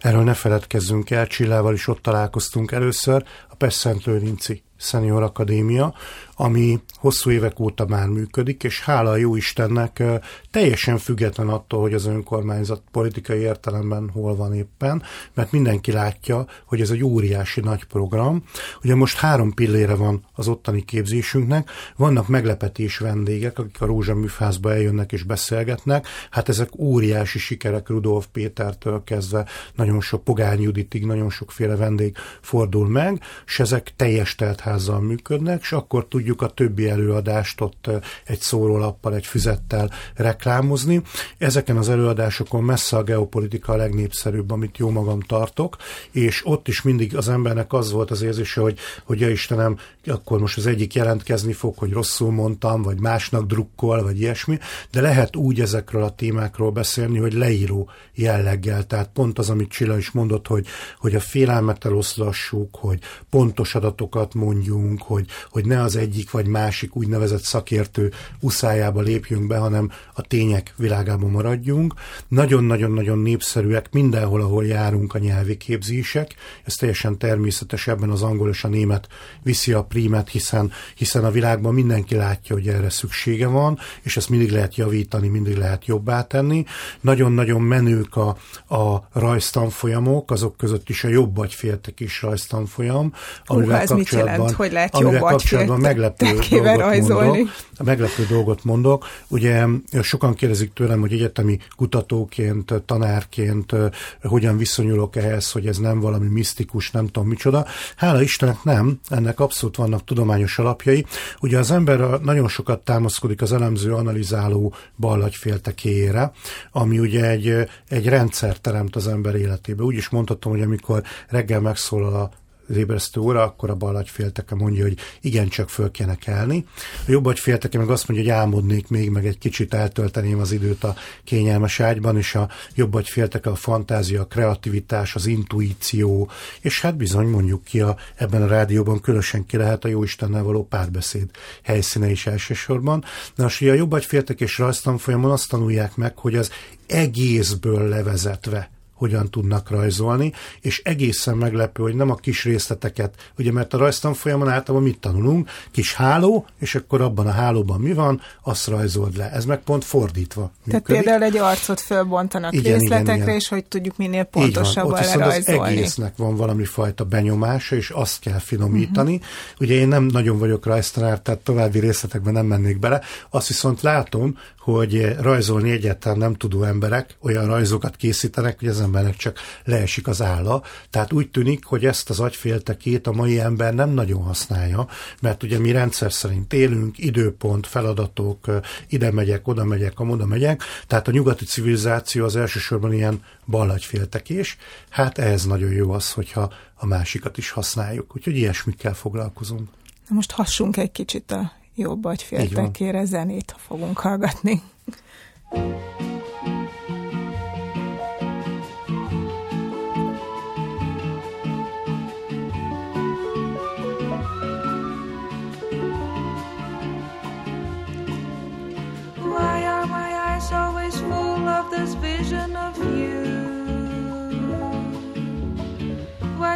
[0.00, 5.94] erről ne feledkezzünk el, Csillával is ott találkoztunk először, a Pest Lőrinci Senior Akadémia,
[6.40, 10.02] ami hosszú évek óta már működik, és hála a jó Istennek
[10.50, 15.02] teljesen független attól, hogy az önkormányzat politikai értelemben hol van éppen,
[15.34, 18.44] mert mindenki látja, hogy ez egy óriási nagy program.
[18.82, 24.72] Ugye most három pillére van az ottani képzésünknek, vannak meglepetés vendégek, akik a Rózsa műfázba
[24.72, 29.46] eljönnek és beszélgetnek, hát ezek óriási sikerek Rudolf Pétertől kezdve.
[29.74, 35.72] Nagyon sok Pogány Juditig, nagyon sokféle vendég fordul meg, és ezek teljes teltházzal működnek, és
[35.72, 37.90] akkor tudjuk tudjuk a többi előadást ott
[38.24, 41.02] egy szórólappal, egy füzettel reklámozni.
[41.38, 45.76] Ezeken az előadásokon messze a geopolitika a legnépszerűbb, amit jó magam tartok,
[46.10, 50.40] és ott is mindig az embernek az volt az érzése, hogy, hogy ja Istenem, akkor
[50.40, 54.58] most az egyik jelentkezni fog, hogy rosszul mondtam, vagy másnak drukkol, vagy ilyesmi,
[54.90, 59.96] de lehet úgy ezekről a témákról beszélni, hogy leíró jelleggel, tehát pont az, amit Csilla
[59.96, 60.66] is mondott, hogy,
[60.98, 62.98] hogy a félelmet eloszlassuk, hogy
[63.30, 69.46] pontos adatokat mondjunk, hogy, hogy ne az egyik egyik vagy másik úgynevezett szakértő uszájába lépjünk
[69.46, 71.94] be, hanem a tények világában maradjunk.
[72.28, 76.34] Nagyon-nagyon-nagyon népszerűek mindenhol, ahol járunk a nyelvi képzések.
[76.64, 79.08] Ez teljesen természetes, ebben az angol és a német
[79.42, 84.28] viszi a prímet, hiszen, hiszen a világban mindenki látja, hogy erre szüksége van, és ezt
[84.28, 86.64] mindig lehet javítani, mindig lehet jobbá tenni.
[87.00, 88.36] Nagyon-nagyon menők a,
[88.74, 93.12] a rajztanfolyamok, azok között is a jobb agyféltek is rajztanfolyam,
[93.44, 97.28] amivel Hú, kapcsolatban, jelent, hogy lehet amivel kapcsolatban meglepő dolgot rajzolni.
[97.28, 97.48] mondok.
[97.84, 99.06] Meglepő dolgot mondok.
[99.28, 99.66] Ugye
[100.02, 103.74] sokan kérdezik tőlem, hogy egyetemi kutatóként, tanárként
[104.22, 107.66] hogyan viszonyulok ehhez, hogy ez nem valami misztikus, nem tudom micsoda.
[107.96, 111.06] Hála Istennek nem, ennek abszolút vannak tudományos alapjai.
[111.40, 116.32] Ugye az ember nagyon sokat támaszkodik az elemző, analizáló ballagyféltekéjére,
[116.72, 119.82] ami ugye egy, egy rendszer teremt az ember életébe.
[119.82, 122.30] Úgy is mondhatom, hogy amikor reggel megszólal a
[122.70, 126.64] az ébresztő óra, akkor a bal agyfélteke mondja, hogy igen, csak föl kéne kelni.
[127.06, 130.84] A jobb agyfélteke meg azt mondja, hogy álmodnék még, meg egy kicsit eltölteném az időt
[130.84, 136.30] a kényelmes ágyban, és a jobb agyfélteke a fantázia, a kreativitás, az intuíció,
[136.60, 140.66] és hát bizony mondjuk ki a, ebben a rádióban különösen ki lehet a Jóistennel való
[140.66, 141.30] párbeszéd
[141.62, 143.04] helyszíne is elsősorban.
[143.34, 146.50] Na, és a jobb agyféltek és rajztanfolyamon azt tanulják meg, hogy az
[146.86, 148.70] egészből levezetve
[149.00, 154.48] hogyan tudnak rajzolni, és egészen meglepő, hogy nem a kis részleteket, ugye mert a rajztanfolyamon
[154.48, 155.50] általában mit tanulunk?
[155.70, 159.30] Kis háló, és akkor abban a hálóban mi van, azt rajzold le.
[159.30, 163.34] Ez meg pont fordítva Tehát például egy arcot fölbontanak igen, részletekre, igen, igen.
[163.34, 165.60] és hogy tudjuk minél pontosabban lerajzolni.
[165.60, 169.14] az egésznek van valami fajta benyomása, és azt kell finomítani.
[169.14, 169.28] Uh-huh.
[169.60, 173.00] Ugye én nem nagyon vagyok rajztanár, tehát további részletekben nem mennék bele.
[173.30, 179.16] Azt viszont látom, hogy rajzolni egyáltalán nem tudó emberek olyan rajzokat készítenek, hogy az embernek
[179.16, 180.62] csak leesik az álla.
[180.90, 184.88] Tehát úgy tűnik, hogy ezt az agyféltekét a mai ember nem nagyon használja,
[185.20, 188.50] mert ugye mi rendszer szerint élünk, időpont, feladatok,
[188.88, 194.56] ide megyek, oda megyek, amoda megyek, tehát a nyugati civilizáció az elsősorban ilyen ballagyféltekés,
[194.88, 198.16] hát ehhez nagyon jó az, hogyha a másikat is használjuk.
[198.16, 199.68] Úgyhogy ilyesmikkel foglalkozunk.
[200.08, 204.62] Most hassunk egy kicsit a jobb agyfértekére zenét fogunk hallgatni.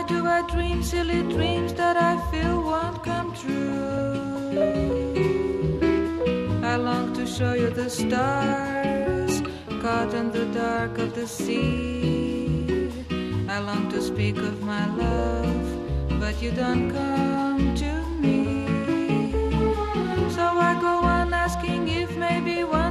[0.07, 5.14] do I dream silly dreams that I feel won't come true?
[6.75, 9.43] I long to show you the stars
[9.81, 12.91] caught in the dark of the sea.
[13.49, 18.67] I long to speak of my love, but you don't come to me.
[20.35, 22.84] So I go on asking if maybe one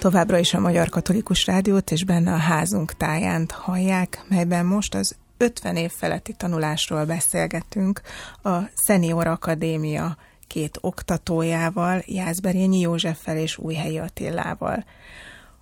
[0.00, 5.16] Továbbra is a Magyar Katolikus Rádiót és benne a házunk táján hallják, melyben most az
[5.36, 8.00] 50 év feletti tanulásról beszélgetünk
[8.42, 14.84] a Senior Akadémia két oktatójával, Jászberényi Józseffel és Újhelyi Attillával.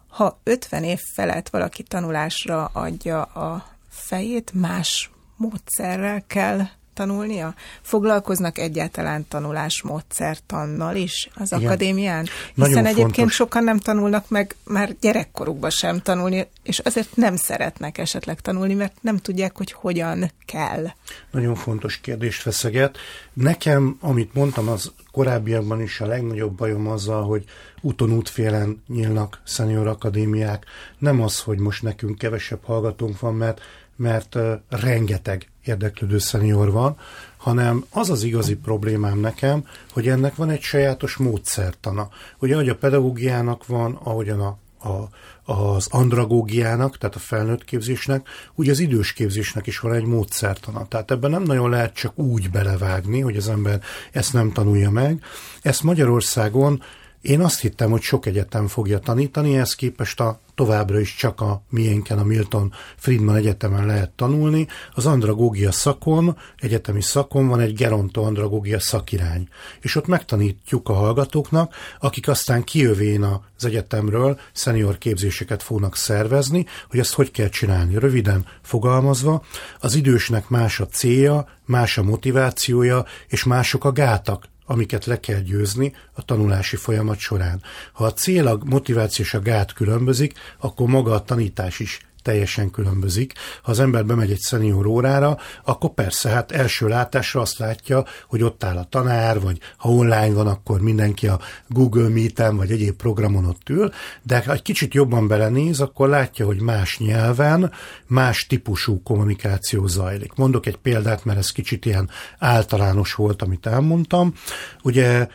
[0.08, 6.60] Ha 50 év felett valaki tanulásra adja a fejét, más módszerrel kell
[6.98, 7.54] tanulnia?
[7.82, 11.66] Foglalkoznak egyáltalán tanulásmódszertannal is az Igen.
[11.66, 12.26] akadémián?
[12.54, 13.34] Nagyon Hiszen egyébként fontos.
[13.34, 18.92] sokan nem tanulnak meg már gyerekkorukban sem tanulni, és azért nem szeretnek esetleg tanulni, mert
[19.00, 20.86] nem tudják, hogy hogyan kell.
[21.30, 22.98] Nagyon fontos kérdést feszeget.
[23.32, 27.44] Nekem, amit mondtam, az korábbiakban is a legnagyobb bajom azzal, hogy
[27.80, 30.64] úton útfélen nyílnak szenior akadémiák.
[30.98, 33.60] Nem az, hogy most nekünk kevesebb hallgatónk van, mert,
[33.98, 36.96] mert rengeteg érdeklődő szenior van,
[37.36, 42.08] hanem az az igazi problémám nekem, hogy ennek van egy sajátos módszertana.
[42.38, 44.58] Ugye, ahogy a pedagógiának van, ahogyan a,
[44.88, 45.08] a,
[45.52, 50.88] az andragógiának, tehát a felnőtt képzésnek, úgy az idős képzésnek is van egy módszertana.
[50.88, 53.80] Tehát ebben nem nagyon lehet csak úgy belevágni, hogy az ember
[54.12, 55.22] ezt nem tanulja meg.
[55.62, 56.82] Ezt Magyarországon
[57.28, 61.62] én azt hittem, hogy sok egyetem fogja tanítani, ehhez képest a továbbra is csak a
[61.70, 64.66] miénken, a Milton Friedman Egyetemen lehet tanulni.
[64.94, 69.48] Az andragógia szakon, egyetemi szakon van egy geronto andragógia szakirány.
[69.80, 76.98] És ott megtanítjuk a hallgatóknak, akik aztán kijövén az egyetemről szenior képzéseket fognak szervezni, hogy
[76.98, 77.98] ezt hogy kell csinálni.
[77.98, 79.42] Röviden fogalmazva,
[79.80, 85.40] az idősnek más a célja, más a motivációja, és mások a gátak, amiket le kell
[85.40, 87.62] győzni a tanulási folyamat során.
[87.92, 92.70] Ha a cél, a motiváció és a gát különbözik, akkor maga a tanítás is teljesen
[92.70, 93.32] különbözik.
[93.62, 98.42] Ha az ember bemegy egy szenior órára, akkor persze, hát első látásra azt látja, hogy
[98.42, 102.96] ott áll a tanár, vagy ha online van, akkor mindenki a Google Meet-en, vagy egyéb
[102.96, 107.72] programon ott ül, de ha egy kicsit jobban belenéz, akkor látja, hogy más nyelven,
[108.06, 110.32] más típusú kommunikáció zajlik.
[110.34, 114.34] Mondok egy példát, mert ez kicsit ilyen általános volt, amit elmondtam.
[114.82, 115.28] Ugye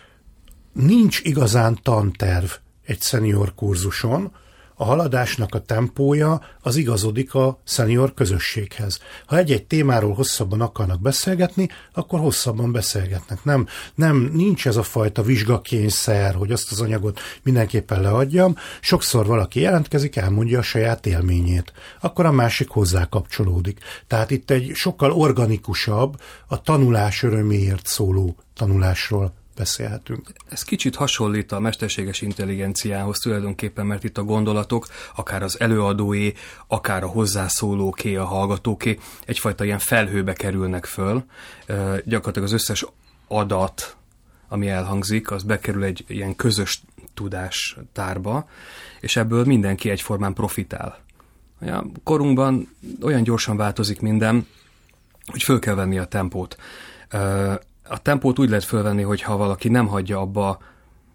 [0.73, 2.51] nincs igazán tanterv
[2.86, 4.32] egy szenior kurzuson,
[4.75, 8.99] a haladásnak a tempója az igazodik a szenior közösséghez.
[9.25, 13.43] Ha egy-egy témáról hosszabban akarnak beszélgetni, akkor hosszabban beszélgetnek.
[13.43, 18.55] Nem, nem nincs ez a fajta vizsgakényszer, hogy azt az anyagot mindenképpen leadjam.
[18.81, 21.73] Sokszor valaki jelentkezik, elmondja a saját élményét.
[22.01, 23.79] Akkor a másik hozzá kapcsolódik.
[24.07, 30.32] Tehát itt egy sokkal organikusabb, a tanulás öröméért szóló tanulásról beszélhetünk.
[30.50, 36.34] Ez kicsit hasonlít a mesterséges intelligenciához tulajdonképpen, mert itt a gondolatok, akár az előadóé,
[36.68, 41.24] akár a hozzászólóké, a hallgatóké, egyfajta ilyen felhőbe kerülnek föl.
[42.06, 42.86] Gyakorlatilag az összes
[43.28, 43.96] adat,
[44.48, 46.82] ami elhangzik, az bekerül egy ilyen közös
[47.13, 48.50] tudás tárba,
[49.00, 51.02] és ebből mindenki egyformán profitál.
[51.60, 54.48] A korunkban olyan gyorsan változik minden,
[55.26, 56.58] hogy föl kell venni a tempót.
[57.93, 60.60] A tempót úgy lehet fölvenni, hogy ha valaki nem hagyja abba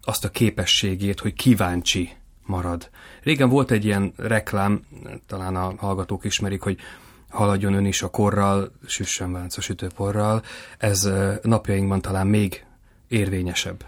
[0.02, 2.10] azt a képességét, hogy kíváncsi
[2.46, 2.90] marad.
[3.22, 4.84] Régen volt egy ilyen reklám,
[5.26, 6.78] talán a hallgatók ismerik, hogy
[7.28, 10.42] haladjon ön is a korral, süssön vánc a sütőporral.
[10.78, 11.10] Ez
[11.42, 12.64] napjainkban talán még
[13.08, 13.84] érvényesebb.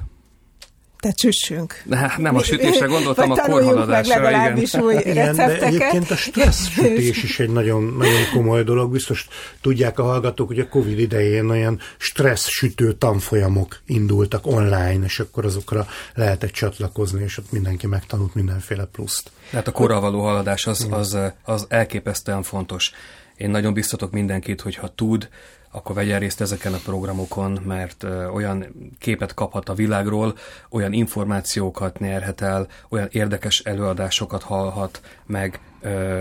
[1.01, 1.83] Tehát csüssünk.
[1.85, 4.15] Ne, nem a sütésre gondoltam, Vagy a korhaladásra.
[4.15, 4.85] meg legalábbis igen.
[4.85, 5.63] új Igen, de recepteket.
[5.63, 8.93] egyébként a stressz sütés is egy nagyon, nagyon komoly dolog.
[8.93, 9.27] Biztos
[9.61, 15.45] tudják a hallgatók, hogy a Covid idején olyan stressz sütő tanfolyamok indultak online, és akkor
[15.45, 19.31] azokra lehetett csatlakozni, és ott mindenki megtanult mindenféle pluszt.
[19.51, 22.91] Tehát a korral való haladás az, az, az elképesztően fontos.
[23.37, 25.29] Én nagyon biztatok mindenkit, hogy ha tud,
[25.71, 28.67] akkor vegyen részt ezeken a programokon, mert olyan
[28.99, 30.37] képet kaphat a világról,
[30.71, 35.61] olyan információkat nyerhet el, olyan érdekes előadásokat hallhat meg,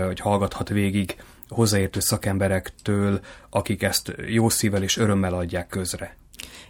[0.06, 1.16] hogy hallgathat végig
[1.48, 6.16] hozzáértő szakemberektől, akik ezt jó szívvel és örömmel adják közre.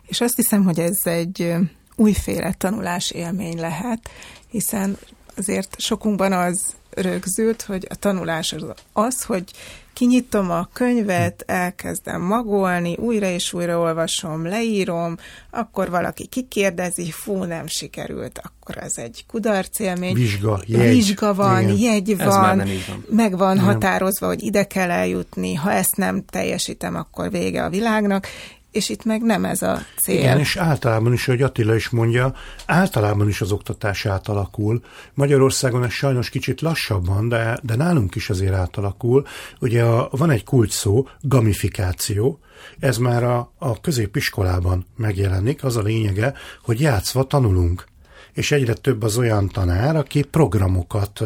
[0.06, 1.54] És azt hiszem, hogy ez egy
[1.96, 4.10] újféle tanulás élmény lehet,
[4.48, 4.96] hiszen
[5.36, 9.52] azért sokunkban az rögzült, hogy a tanulás az, az hogy
[9.92, 15.16] kinyitom a könyvet, elkezdem magolni, újra és újra olvasom, leírom,
[15.50, 20.14] akkor valaki kikérdezi, fú, nem sikerült, akkor ez egy kudarcélmény.
[20.14, 20.94] Vizsga, jegy.
[20.94, 21.76] Vizsga van, Igen.
[21.78, 23.04] jegy Ez van, már nem így van.
[23.10, 23.64] meg van Nem.
[23.64, 28.26] határozva, hogy ide kell eljutni, ha ezt nem teljesítem, akkor vége a világnak,
[28.70, 30.18] és itt meg nem ez a cél.
[30.18, 32.34] Igen, és általában is, hogy Attila is mondja,
[32.66, 34.82] általában is az oktatás átalakul.
[35.14, 39.26] Magyarországon ez sajnos kicsit lassabban, de, de nálunk is azért átalakul.
[39.60, 42.40] Ugye a, van egy kulcs szó, gamifikáció,
[42.78, 47.88] ez már a, a középiskolában megjelenik, az a lényege, hogy játszva tanulunk.
[48.32, 51.22] És egyre több az olyan tanár, aki programokat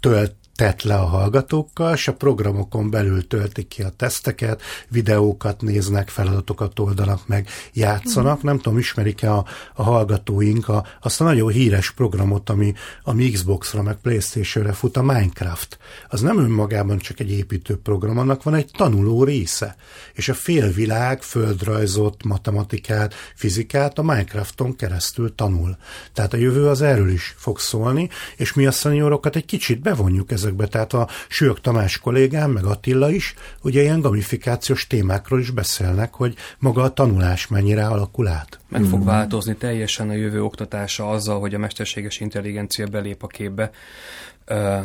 [0.00, 6.08] tölt tett le a hallgatókkal, és a programokon belül töltik ki a teszteket, videókat néznek,
[6.08, 8.42] feladatokat oldanak meg, játszanak.
[8.42, 9.44] Nem tudom, ismerik-e a,
[9.74, 15.02] a hallgatóink a, azt a nagyon híres programot, ami, ami Xbox-ra, meg Playstation-re fut, a
[15.02, 15.78] Minecraft.
[16.08, 19.76] Az nem önmagában csak egy építő program, annak van egy tanuló része.
[20.12, 25.76] És a félvilág földrajzot, matematikát, fizikát a Minecrafton keresztül tanul.
[26.12, 30.30] Tehát a jövő az erről is fog szólni, és mi a szeniorokat egy kicsit bevonjuk
[30.48, 30.66] ezekbe.
[30.66, 36.34] Tehát a Sők Tamás kollégám, meg Attila is, ugye ilyen gamifikációs témákról is beszélnek, hogy
[36.58, 38.58] maga a tanulás mennyire alakul át.
[38.68, 43.70] Meg fog változni teljesen a jövő oktatása azzal, hogy a mesterséges intelligencia belép a képbe.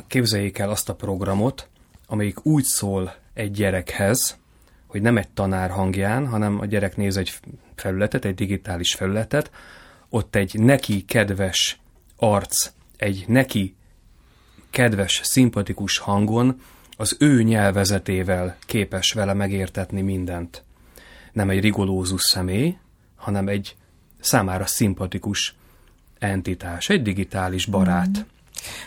[0.07, 1.67] Képzeljék el azt a programot,
[2.07, 4.37] amelyik úgy szól egy gyerekhez,
[4.87, 7.39] hogy nem egy tanár hangján, hanem a gyerek néz egy
[7.75, 9.51] felületet, egy digitális felületet,
[10.09, 11.79] ott egy neki kedves
[12.17, 13.75] arc, egy neki
[14.73, 16.61] kedves, szimpatikus hangon
[16.97, 20.63] az ő nyelvezetével képes vele megértetni mindent.
[21.31, 22.77] Nem egy rigolózus személy,
[23.15, 23.75] hanem egy
[24.19, 25.55] számára szimpatikus
[26.19, 28.25] entitás, egy digitális barát.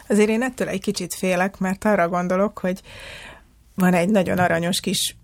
[0.09, 2.81] Azért én ettől egy kicsit félek, mert arra gondolok, hogy
[3.75, 5.17] van egy nagyon aranyos kis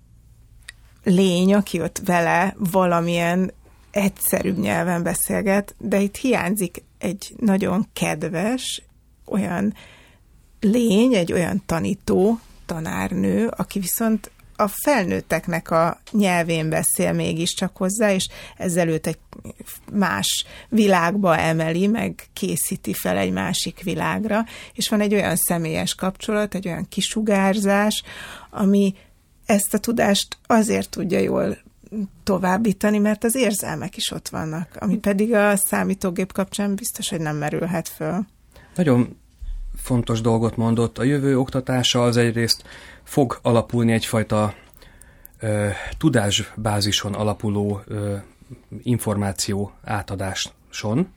[1.05, 3.53] lény, aki ott vele valamilyen
[3.91, 8.83] egyszerűbb nyelven beszélget, de itt hiányzik egy nagyon kedves,
[9.25, 9.75] olyan
[10.63, 18.29] lény, egy olyan tanító, tanárnő, aki viszont a felnőtteknek a nyelvén beszél mégiscsak hozzá, és
[18.57, 19.19] ezzel őt egy
[19.93, 26.55] más világba emeli, meg készíti fel egy másik világra, és van egy olyan személyes kapcsolat,
[26.55, 28.03] egy olyan kisugárzás,
[28.51, 28.95] ami
[29.47, 31.59] ezt a tudást azért tudja jól
[32.23, 37.37] továbbítani, mert az érzelmek is ott vannak, ami pedig a számítógép kapcsán biztos, hogy nem
[37.37, 38.27] merülhet föl.
[38.75, 39.17] Nagyon
[39.83, 40.99] fontos dolgot mondott.
[40.99, 42.63] A jövő oktatása az egyrészt
[43.03, 44.55] fog alapulni egyfajta
[45.41, 45.69] ö,
[45.99, 48.17] tudásbázison alapuló ö,
[48.83, 51.13] információ átadáson.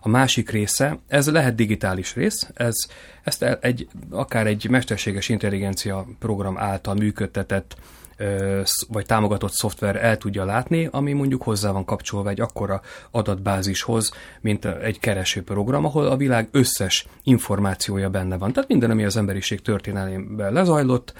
[0.00, 2.74] A másik része, ez lehet digitális rész, ez,
[3.22, 7.76] ezt egy, akár egy mesterséges intelligencia program által működtetett
[8.88, 14.64] vagy támogatott szoftver el tudja látni, ami mondjuk hozzá van kapcsolva egy akkora adatbázishoz, mint
[14.64, 18.52] egy keresőprogram, ahol a világ összes információja benne van.
[18.52, 21.12] Tehát minden, ami az emberiség történelmében lezajlott,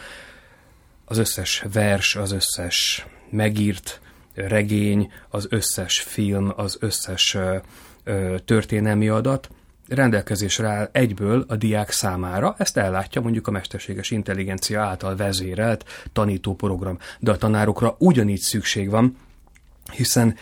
[1.05, 4.01] az összes vers, az összes megírt
[4.35, 7.37] regény, az összes film, az összes
[8.45, 9.49] történelmi adat
[9.89, 16.99] rendelkezésre áll egyből a diák számára, ezt ellátja mondjuk a mesterséges intelligencia által vezérelt tanítóprogram.
[17.19, 19.17] De a tanárokra ugyanígy szükség van,
[19.93, 20.37] hiszen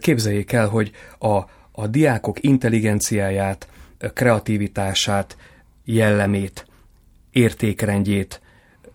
[0.00, 1.36] képzeljék el, hogy a,
[1.72, 3.68] a diákok intelligenciáját,
[4.14, 5.36] kreativitását,
[5.84, 6.66] jellemét,
[7.30, 8.40] értékrendjét,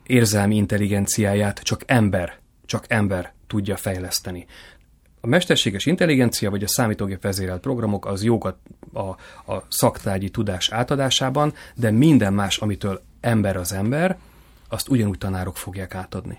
[0.03, 4.45] érzelmi intelligenciáját csak ember, csak ember tudja fejleszteni.
[5.25, 8.57] A mesterséges intelligencia vagy a számítógép vezérelt programok az jók a,
[8.99, 9.09] a,
[9.53, 14.17] a szaktárgyi tudás átadásában, de minden más, amitől ember az ember,
[14.69, 16.37] azt ugyanúgy tanárok fogják átadni.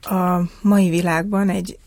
[0.00, 1.78] a mai világban egy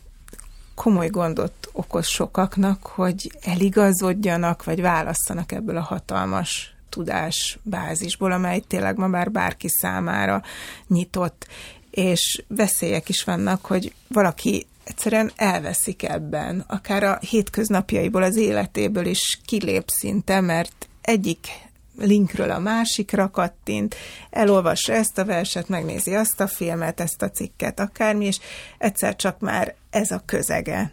[0.75, 9.07] komoly gondot okoz sokaknak, hogy eligazodjanak, vagy válasszanak ebből a hatalmas tudásbázisból, amely tényleg ma
[9.07, 10.41] már bárki számára
[10.87, 11.47] nyitott,
[11.89, 19.39] és veszélyek is vannak, hogy valaki egyszerűen elveszik ebben, akár a hétköznapjaiból, az életéből is
[19.45, 21.47] kilép szinte, mert egyik
[21.97, 23.95] linkről a másikra kattint,
[24.29, 28.39] elolvassa ezt a verset, megnézi azt a filmet, ezt a cikket, akármi, és
[28.77, 30.91] egyszer csak már ez a közege.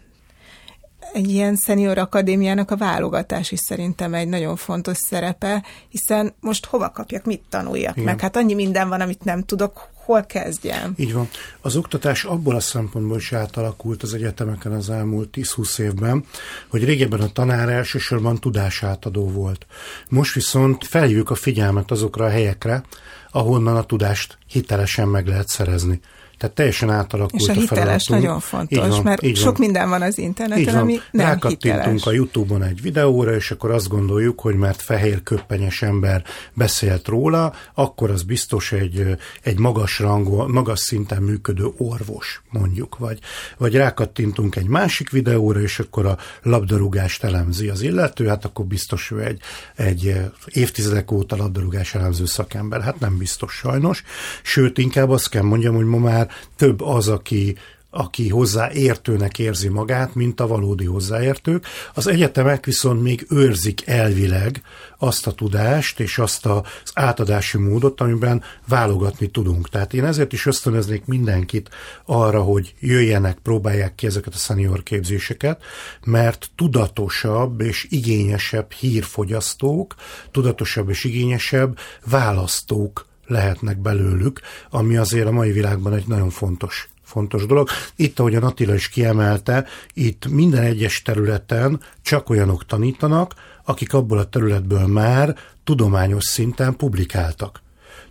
[1.13, 6.89] Egy ilyen szenior akadémiának a válogatás is szerintem egy nagyon fontos szerepe, hiszen most hova
[6.89, 8.05] kapjak, mit tanuljak Igen.
[8.05, 8.19] meg?
[8.19, 10.93] Hát annyi minden van, amit nem tudok, hol kezdjem?
[10.95, 11.29] Így van.
[11.61, 16.25] Az oktatás abból a szempontból is átalakult az egyetemeken az elmúlt 10-20 évben,
[16.67, 19.65] hogy régebben a tanár elsősorban tudásátadó volt.
[20.09, 22.83] Most viszont feljük a figyelmet azokra a helyekre,
[23.31, 25.99] ahonnan a tudást hitelesen meg lehet szerezni.
[26.41, 29.65] Tehát teljesen átalakult És a, hiteles a nagyon fontos, így van, mert így sok van.
[29.65, 30.81] minden van az interneten, így van.
[30.81, 35.81] ami nem Rákattintunk a Youtube-on egy videóra, és akkor azt gondoljuk, hogy mert fehér köppenyes
[35.81, 36.23] ember
[36.53, 42.97] beszélt róla, akkor az biztos egy, egy magas rangú, magas szinten működő orvos, mondjuk.
[42.97, 43.19] Vagy,
[43.57, 49.11] vagy rákattintunk egy másik videóra, és akkor a labdarúgást elemzi az illető, hát akkor biztos
[49.11, 49.41] ő egy,
[49.75, 52.81] egy évtizedek óta labdarúgás elemző szakember.
[52.81, 54.03] Hát nem biztos sajnos.
[54.41, 57.55] Sőt, inkább azt kell mondjam, hogy ma már több az, aki
[57.93, 61.65] aki hozzáértőnek érzi magát, mint a valódi hozzáértők.
[61.93, 64.61] Az egyetemek viszont még őrzik elvileg
[64.97, 66.61] azt a tudást és azt az
[66.93, 69.69] átadási módot, amiben válogatni tudunk.
[69.69, 71.69] Tehát én ezért is ösztönöznék mindenkit
[72.05, 75.63] arra, hogy jöjjenek, próbálják ki ezeket a senior képzéseket,
[76.05, 79.95] mert tudatosabb és igényesebb hírfogyasztók,
[80.31, 87.45] tudatosabb és igényesebb választók lehetnek belőlük, ami azért a mai világban egy nagyon fontos fontos
[87.45, 87.69] dolog.
[87.95, 93.33] Itt, ahogy a Attila is kiemelte, itt minden egyes területen csak olyanok tanítanak,
[93.65, 97.61] akik abból a területből már tudományos szinten publikáltak.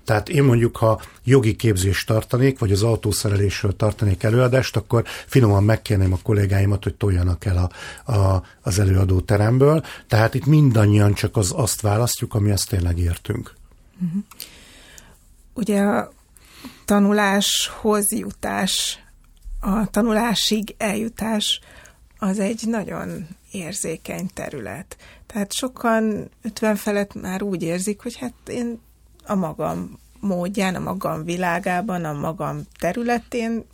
[0.04, 6.12] Tehát én mondjuk, ha jogi képzést tartanék, vagy az autószerelésről tartanék előadást, akkor finoman megkérném
[6.12, 7.70] a kollégáimat, hogy toljanak el
[8.04, 9.84] a, a, az előadó teremből.
[10.08, 13.54] Tehát itt mindannyian csak az, azt választjuk, ami azt tényleg értünk.
[14.00, 14.22] Uh-huh.
[15.60, 16.10] Ugye a
[16.84, 18.98] tanuláshoz jutás,
[19.60, 21.60] a tanulásig eljutás
[22.18, 24.96] az egy nagyon érzékeny terület.
[25.26, 28.80] Tehát sokan 50 felett már úgy érzik, hogy hát én
[29.26, 33.64] a magam módján, a magam világában, a magam területén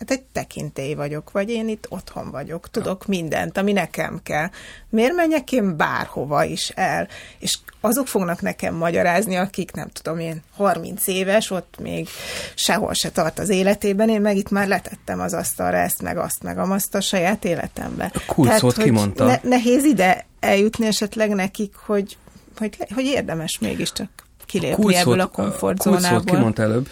[0.00, 4.50] hát egy tekintély vagyok, vagy én itt otthon vagyok, tudok mindent, ami nekem kell.
[4.88, 7.08] Miért menjek én bárhova is el?
[7.38, 12.08] És azok fognak nekem magyarázni, akik nem tudom én 30 éves, ott még
[12.54, 16.42] sehol se tart az életében, én meg itt már letettem az asztalra ezt, meg azt,
[16.42, 18.10] meg azt a saját életembe.
[18.14, 19.24] A kulcsot kimondta.
[19.24, 22.16] Ne, nehéz ide eljutni esetleg nekik, hogy,
[22.58, 26.08] hogy, hogy érdemes mégiscsak kilépni a ebből a komfortzónából.
[26.08, 26.88] Kulcsot kimond előbb,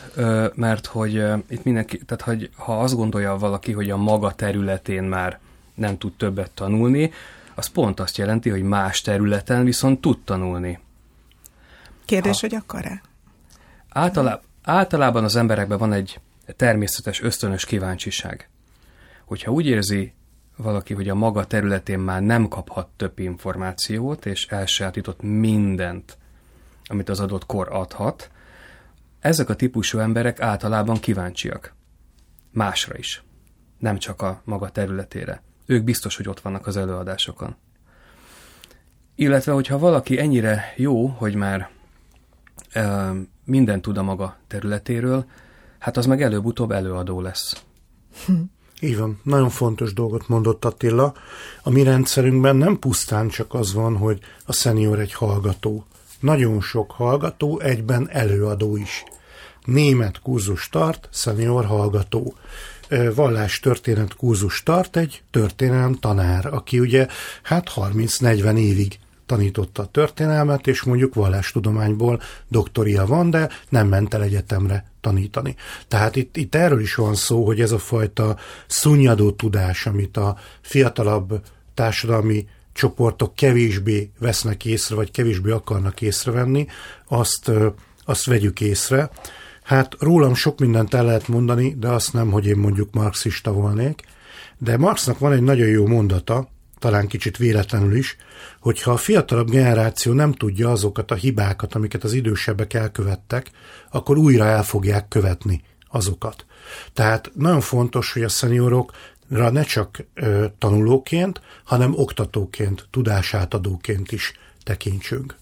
[0.55, 1.15] mert hogy
[1.49, 5.39] itt mindenki, tehát hogy ha azt gondolja valaki, hogy a maga területén már
[5.75, 7.13] nem tud többet tanulni,
[7.55, 10.79] az pont azt jelenti, hogy más területen viszont tud tanulni.
[12.05, 13.03] Kérdés, ha, hogy akar-e?
[13.89, 16.21] Általában, általában az emberekben van egy
[16.57, 18.49] természetes, ösztönös kíváncsiság.
[19.25, 20.13] Hogyha úgy érzi
[20.57, 26.19] valaki, hogy a maga területén már nem kaphat több információt, és elsajátított mindent,
[26.89, 28.31] amit az adott kor adhat,
[29.21, 31.75] ezek a típusú emberek általában kíváncsiak.
[32.51, 33.23] Másra is.
[33.79, 35.43] Nem csak a maga területére.
[35.67, 37.57] Ők biztos, hogy ott vannak az előadásokon.
[39.15, 41.71] Illetve, hogyha valaki ennyire jó, hogy már
[42.73, 43.13] e,
[43.45, 45.25] minden tud a maga területéről,
[45.79, 47.65] hát az meg előbb-utóbb előadó lesz.
[48.81, 51.15] Így van, nagyon fontos dolgot mondott Attila.
[51.63, 55.87] A mi rendszerünkben nem pusztán csak az van, hogy a szenior egy hallgató,
[56.21, 59.05] nagyon sok hallgató, egyben előadó is.
[59.65, 62.35] Német kurzus tart, szenior hallgató.
[63.15, 67.07] Vallás történet kurzus tart egy történelem tanár, aki ugye
[67.43, 74.23] hát 30-40 évig tanította a történelmet, és mondjuk vallástudományból doktoria van, de nem ment el
[74.23, 75.55] egyetemre tanítani.
[75.89, 80.37] Tehát itt, itt erről is van szó, hogy ez a fajta szunnyadó tudás, amit a
[80.61, 81.41] fiatalabb
[81.75, 82.47] társadalmi
[82.79, 86.67] csoportok kevésbé vesznek észre, vagy kevésbé akarnak észrevenni,
[87.09, 87.51] azt,
[88.05, 89.11] azt vegyük észre.
[89.63, 94.03] Hát rólam sok mindent el lehet mondani, de azt nem, hogy én mondjuk marxista volnék.
[94.59, 96.49] De Marxnak van egy nagyon jó mondata,
[96.79, 98.17] talán kicsit véletlenül is,
[98.61, 103.51] hogyha a fiatalabb generáció nem tudja azokat a hibákat, amiket az idősebbek elkövettek,
[103.91, 106.47] akkor újra el fogják követni azokat.
[106.93, 108.93] Tehát nagyon fontos, hogy a szeniorok
[109.29, 115.37] ne csak ö, tanulóként, hanem oktatóként, tudásátadóként is tekintsünk.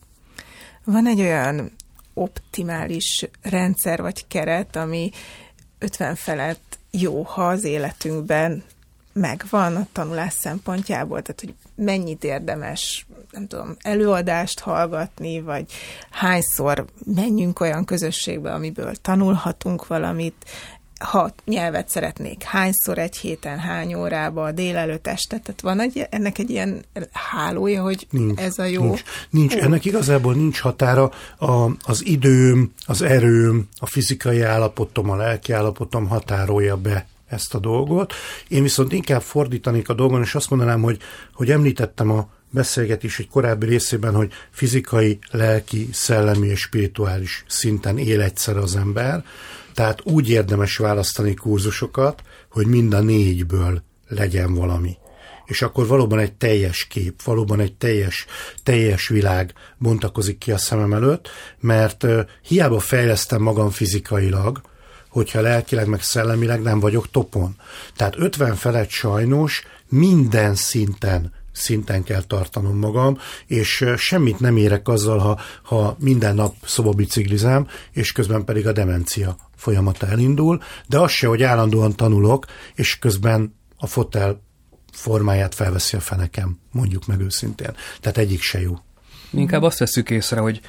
[0.84, 1.70] Van egy olyan
[2.14, 5.10] optimális rendszer vagy keret, ami
[5.78, 8.62] 50 felett jó, ha az életünkben
[9.12, 15.72] megvan a tanulás szempontjából, tehát hogy mennyit érdemes, nem tudom, előadást hallgatni, vagy
[16.10, 16.84] hányszor
[17.14, 20.44] menjünk olyan közösségbe, amiből tanulhatunk valamit,
[20.98, 26.50] ha nyelvet szeretnék, hányszor egy héten, hány órába, délelőtt este, tehát van egy, ennek egy
[26.50, 28.82] ilyen hálója, hogy Nincs, ez a jó.
[28.82, 29.54] Nincs, nincs.
[29.54, 29.58] Ó.
[29.58, 31.10] ennek igazából nincs határa.
[31.38, 37.58] A, az időm, az erőm, a fizikai állapotom, a lelki állapotom határolja be ezt a
[37.58, 38.12] dolgot.
[38.48, 40.98] Én viszont inkább fordítanék a dolgon, és azt mondanám, hogy,
[41.32, 48.20] hogy említettem a beszélgetés egy korábbi részében, hogy fizikai, lelki, szellemi és spirituális szinten él
[48.20, 49.24] egyszer az ember,
[49.76, 54.96] tehát úgy érdemes választani kurzusokat, hogy mind a négyből legyen valami.
[55.44, 58.26] És akkor valóban egy teljes kép, valóban egy teljes,
[58.62, 61.28] teljes világ bontakozik ki a szemem előtt,
[61.60, 62.06] mert
[62.42, 64.60] hiába fejlesztem magam fizikailag,
[65.08, 67.56] hogyha lelkileg meg szellemileg nem vagyok topon.
[67.96, 75.18] Tehát 50 felett sajnos minden szinten szinten kell tartanom magam, és semmit nem érek azzal,
[75.18, 81.26] ha, ha minden nap szobabiciklizem, és közben pedig a demencia folyamata elindul, de az se,
[81.26, 84.44] hogy állandóan tanulok, és közben a fotel
[84.92, 87.74] formáját felveszi a fenekem, mondjuk meg őszintén.
[88.00, 88.78] Tehát egyik se jó.
[89.30, 90.60] Inkább azt veszük észre, hogy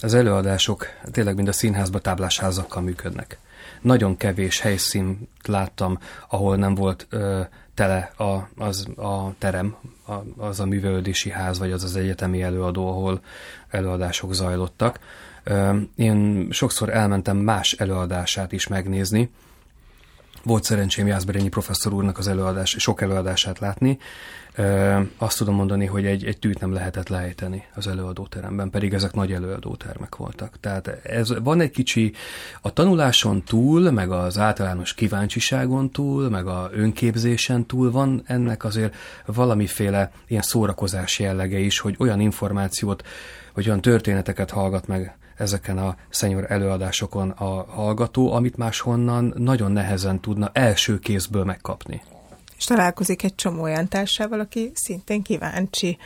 [0.00, 3.38] az előadások tényleg mind a színházba táblásházakkal működnek.
[3.82, 7.40] Nagyon kevés helyszínt láttam, ahol nem volt ö,
[7.76, 12.88] tele a, az a terem, a, az a művelődési ház, vagy az az egyetemi előadó,
[12.88, 13.20] ahol
[13.68, 14.98] előadások zajlottak.
[15.94, 19.30] Én sokszor elmentem más előadását is megnézni,
[20.46, 23.98] volt szerencsém Jászberényi professzor úrnak az előadás, sok előadását látni.
[25.16, 29.32] Azt tudom mondani, hogy egy, egy tűt nem lehetett lejteni az előadóteremben, pedig ezek nagy
[29.32, 30.60] előadótermek voltak.
[30.60, 32.12] Tehát ez van egy kicsi
[32.60, 38.94] a tanuláson túl, meg az általános kíváncsiságon túl, meg a önképzésen túl van ennek azért
[39.24, 43.06] valamiféle ilyen szórakozás jellege is, hogy olyan információt,
[43.54, 50.20] vagy olyan történeteket hallgat meg ezeken a szenyor előadásokon a hallgató, amit máshonnan nagyon nehezen
[50.20, 52.02] tudna első kézből megkapni.
[52.56, 55.98] És találkozik egy csomó olyan társával, aki szintén kíváncsi,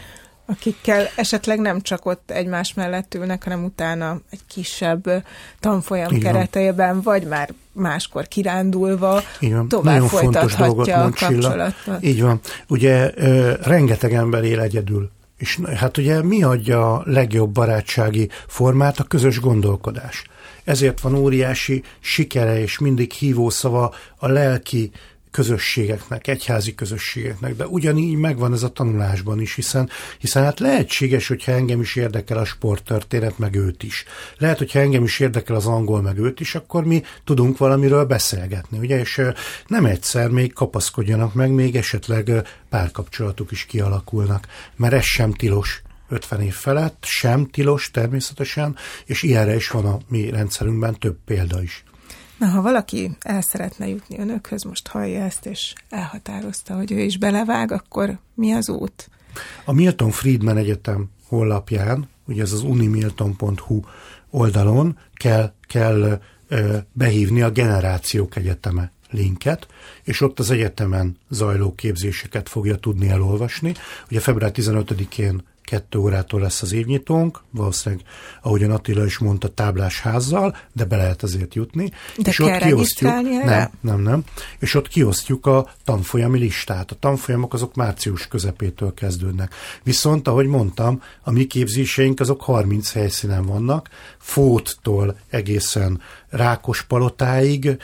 [0.46, 5.24] akikkel esetleg nem csak ott egymás mellett ülnek, hanem utána egy kisebb
[5.60, 6.32] tanfolyam Igen.
[6.32, 9.68] keretében, vagy már máskor kirándulva Igen.
[9.68, 11.48] tovább Nagyon fontos dolgot folytathatja a mond Csilla.
[11.48, 12.04] kapcsolatot.
[12.04, 12.40] Így van.
[12.68, 15.10] Ugye ö, rengeteg ember él egyedül.
[15.40, 18.98] És hát ugye mi adja a legjobb barátsági formát?
[18.98, 20.24] A közös gondolkodás.
[20.64, 24.90] Ezért van óriási sikere és mindig hívószava a lelki
[25.30, 31.52] közösségeknek, egyházi közösségeknek, de ugyanígy megvan ez a tanulásban is, hiszen, hiszen hát lehetséges, hogyha
[31.52, 34.04] engem is érdekel a sporttörténet, meg őt is.
[34.38, 38.78] Lehet, hogyha engem is érdekel az angol, meg őt is, akkor mi tudunk valamiről beszélgetni,
[38.78, 39.20] ugye, és
[39.66, 42.30] nem egyszer még kapaszkodjanak meg, még esetleg
[42.68, 49.54] párkapcsolatuk is kialakulnak, mert ez sem tilos 50 év felett, sem tilos természetesen, és ilyenre
[49.54, 51.84] is van a mi rendszerünkben több példa is.
[52.40, 57.18] Na, ha valaki el szeretne jutni önökhöz, most hallja ezt, és elhatározta, hogy ő is
[57.18, 59.10] belevág, akkor mi az út?
[59.64, 63.80] A Milton Friedman Egyetem honlapján, ugye ez az unimilton.hu
[64.30, 69.66] oldalon kell, kell ö, behívni a Generációk Egyeteme linket,
[70.02, 73.74] és ott az egyetemen zajló képzéseket fogja tudni elolvasni.
[74.10, 78.04] Ugye február 15-én kettő órától lesz az évnyitónk, valószínűleg,
[78.42, 81.90] ahogyan Attila is mondta, táblás házzal, de be lehet azért jutni.
[82.16, 83.10] De és kell ott kiosztjuk,
[83.44, 84.24] nem, nem, nem.
[84.58, 86.90] És ott kiosztjuk a tanfolyami listát.
[86.90, 89.54] A tanfolyamok azok március közepétől kezdődnek.
[89.82, 97.76] Viszont, ahogy mondtam, a mi képzéseink azok 30 helyszínen vannak, Fóttól egészen Rákospalotáig,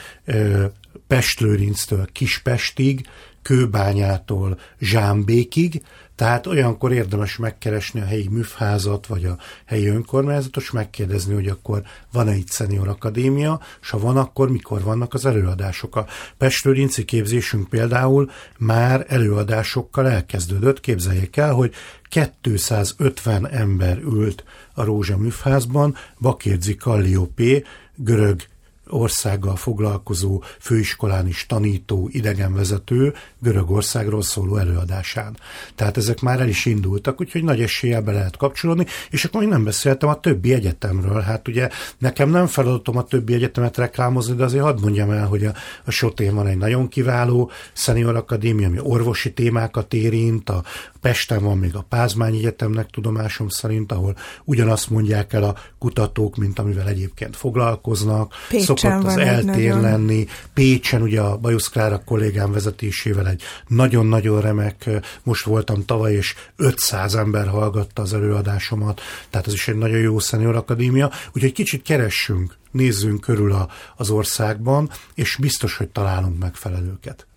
[1.07, 3.07] Pestlőrinctől Kispestig,
[3.41, 5.81] Kőbányától Zsámbékig,
[6.17, 11.81] tehát olyankor érdemes megkeresni a helyi műfházat, vagy a helyi önkormányzatot, és megkérdezni, hogy akkor
[12.11, 15.95] van-e itt szenior akadémia, és ha van, akkor mikor vannak az előadások.
[15.95, 16.05] A
[16.37, 20.79] Pestlőrinci képzésünk például már előadásokkal elkezdődött.
[20.79, 21.73] Képzeljék el, hogy
[22.09, 24.43] 250 ember ült
[24.73, 27.63] a Rózsa műfházban, Bakérzi Kalliopé,
[27.95, 28.41] görög
[28.89, 35.37] országgal foglalkozó főiskolán is tanító, idegenvezető Görögországról szóló előadásán.
[35.75, 39.49] Tehát ezek már el is indultak, úgyhogy nagy eséllyel be lehet kapcsolódni, és akkor még
[39.49, 41.21] nem beszéltem a többi egyetemről.
[41.21, 45.45] Hát ugye nekem nem feladatom a többi egyetemet reklámozni, de azért hadd mondjam el, hogy
[45.45, 45.53] a,
[45.85, 50.63] a Sotén van egy nagyon kiváló szenior akadémia, ami orvosi témákat érint, a
[51.01, 56.59] Pesten van még a Pázmány Egyetemnek tudomásom szerint, ahol ugyanazt mondják el a kutatók, mint
[56.59, 58.33] amivel egyébként foglalkoznak.
[58.49, 60.27] Péter szokott az eltén lenni.
[60.53, 64.89] Pécsen ugye a Bajusz Klára kollégám vezetésével egy nagyon-nagyon remek,
[65.23, 70.19] most voltam tavaly, és 500 ember hallgatta az előadásomat, tehát ez is egy nagyon jó
[70.19, 77.27] Senior Akadémia, úgyhogy kicsit keressünk, nézzünk körül a, az országban, és biztos, hogy találunk megfelelőket.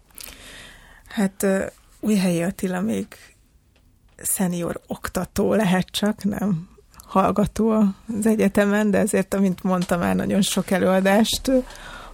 [1.06, 1.46] Hát
[2.00, 3.06] Újhelyi Attila még
[4.16, 6.68] szenior oktató lehet csak, nem
[7.10, 7.70] hallgató
[8.18, 11.50] az egyetemen, de ezért, amint mondtam, már nagyon sok előadást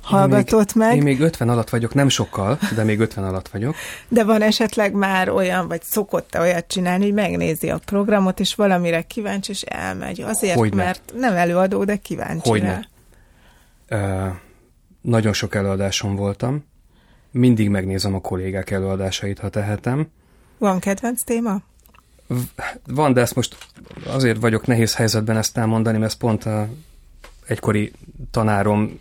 [0.02, 0.96] hallgatott én még, meg.
[0.96, 3.74] Én még 50 alatt vagyok, nem sokkal, de még 50 alatt vagyok.
[4.08, 9.02] De van esetleg már olyan, vagy szokott-e olyat csinálni, hogy megnézi a programot, és valamire
[9.02, 10.20] kíváncsi, és elmegy.
[10.20, 10.84] Azért, Hogyne.
[10.84, 12.86] mert nem előadó, de kíváncsi Hogyne.
[13.88, 14.26] rá.
[14.26, 14.28] Ö,
[15.00, 16.64] nagyon sok előadáson voltam.
[17.30, 20.08] Mindig megnézem a kollégák előadásait, ha tehetem.
[20.58, 21.60] Van kedvenc téma?
[22.86, 23.56] Van, de ezt most
[24.06, 26.68] azért vagyok nehéz helyzetben ezt elmondani, mert ez pont a
[27.46, 27.92] egykori
[28.30, 29.00] tanárom,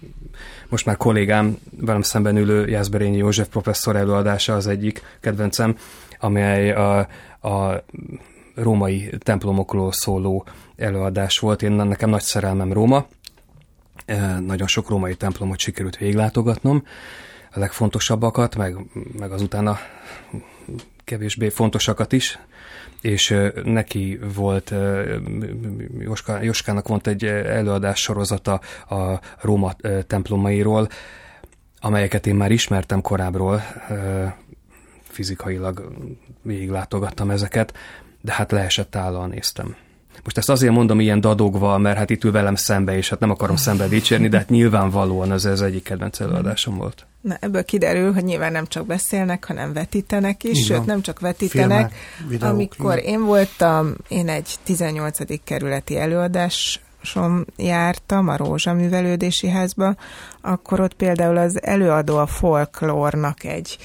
[0.69, 5.77] most már kollégám, velem szemben ülő Jászberényi József professzor előadása az egyik kedvencem,
[6.19, 6.97] amely a,
[7.41, 7.83] a
[8.55, 10.45] római templomokról szóló
[10.75, 11.61] előadás volt.
[11.61, 13.07] Én nekem nagy szerelmem Róma,
[14.05, 16.83] Eh, nagyon sok római templomot sikerült véglátogatnom,
[17.51, 18.77] a legfontosabbakat, meg,
[19.17, 19.77] meg azután a
[21.03, 22.39] kevésbé fontosakat is,
[23.05, 24.73] és neki volt,
[25.99, 29.73] Joska, Joskának volt egy előadás sorozata a Róma
[30.07, 30.87] templomairól,
[31.79, 33.61] amelyeket én már ismertem korábbról,
[35.01, 35.91] fizikailag
[36.41, 37.73] végiglátogattam ezeket,
[38.21, 39.75] de hát leesett állal néztem.
[40.23, 43.29] Most ezt azért mondom ilyen dadogva, mert hát itt ül velem szembe, és hát nem
[43.29, 47.05] akarom szembe dicsérni, de hát nyilvánvalóan ez az egyik kedvenc előadásom volt.
[47.21, 50.77] Na, ebből kiderül, hogy nyilván nem csak beszélnek, hanem vetítenek is, Így van.
[50.77, 51.91] sőt nem csak vetítenek.
[51.91, 51.93] Filmek,
[52.29, 53.09] videók, Amikor igen.
[53.11, 55.43] én voltam, én egy 18.
[55.43, 59.95] kerületi előadáson jártam a Rózsa Művelődési Házba,
[60.41, 63.77] akkor ott például az előadó a folklórnak egy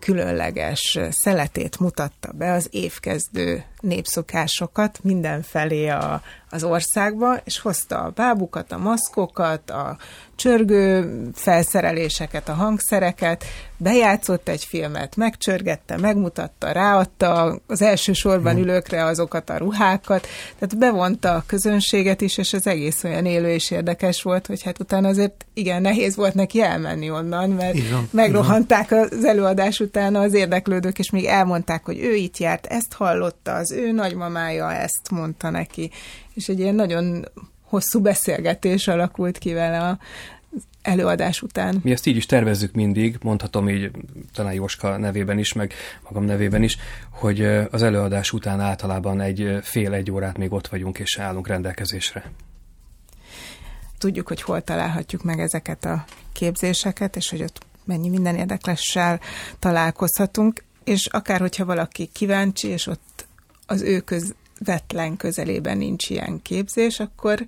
[0.00, 8.72] különleges szeletét mutatta be az évkezdő népszokásokat mindenfelé a, az országba, és hozta a bábukat,
[8.72, 9.96] a maszkokat, a
[10.36, 13.44] csörgő felszereléseket, a hangszereket,
[13.76, 20.26] bejátszott egy filmet, megcsörgette, megmutatta, ráadta az első sorban ülőkre azokat a ruhákat,
[20.58, 24.80] tehát bevonta a közönséget is, és az egész olyan élő és érdekes volt, hogy hát
[24.80, 30.34] utána azért igen, nehéz volt neki elmenni onnan, mert van, megrohanták az előadás után az
[30.34, 35.50] érdeklődők, és még elmondták, hogy ő itt járt, ezt hallotta, az ő nagymamája ezt mondta
[35.50, 35.90] neki,
[36.34, 37.28] és egy ilyen nagyon
[37.62, 39.98] hosszú beszélgetés alakult ki vele a
[40.82, 41.80] előadás után.
[41.82, 43.90] Mi ezt így is tervezzük mindig, mondhatom így
[44.34, 45.72] talán Jóska nevében is, meg
[46.04, 46.76] magam nevében is,
[47.10, 52.30] hogy az előadás után általában egy fél-egy órát még ott vagyunk és állunk rendelkezésre.
[53.98, 59.20] Tudjuk, hogy hol találhatjuk meg ezeket a képzéseket, és hogy ott mennyi minden érdeklessel
[59.58, 63.26] találkozhatunk, és akár hogyha valaki kíváncsi, és ott
[63.70, 67.46] az ő közvetlen közelében nincs ilyen képzés, akkor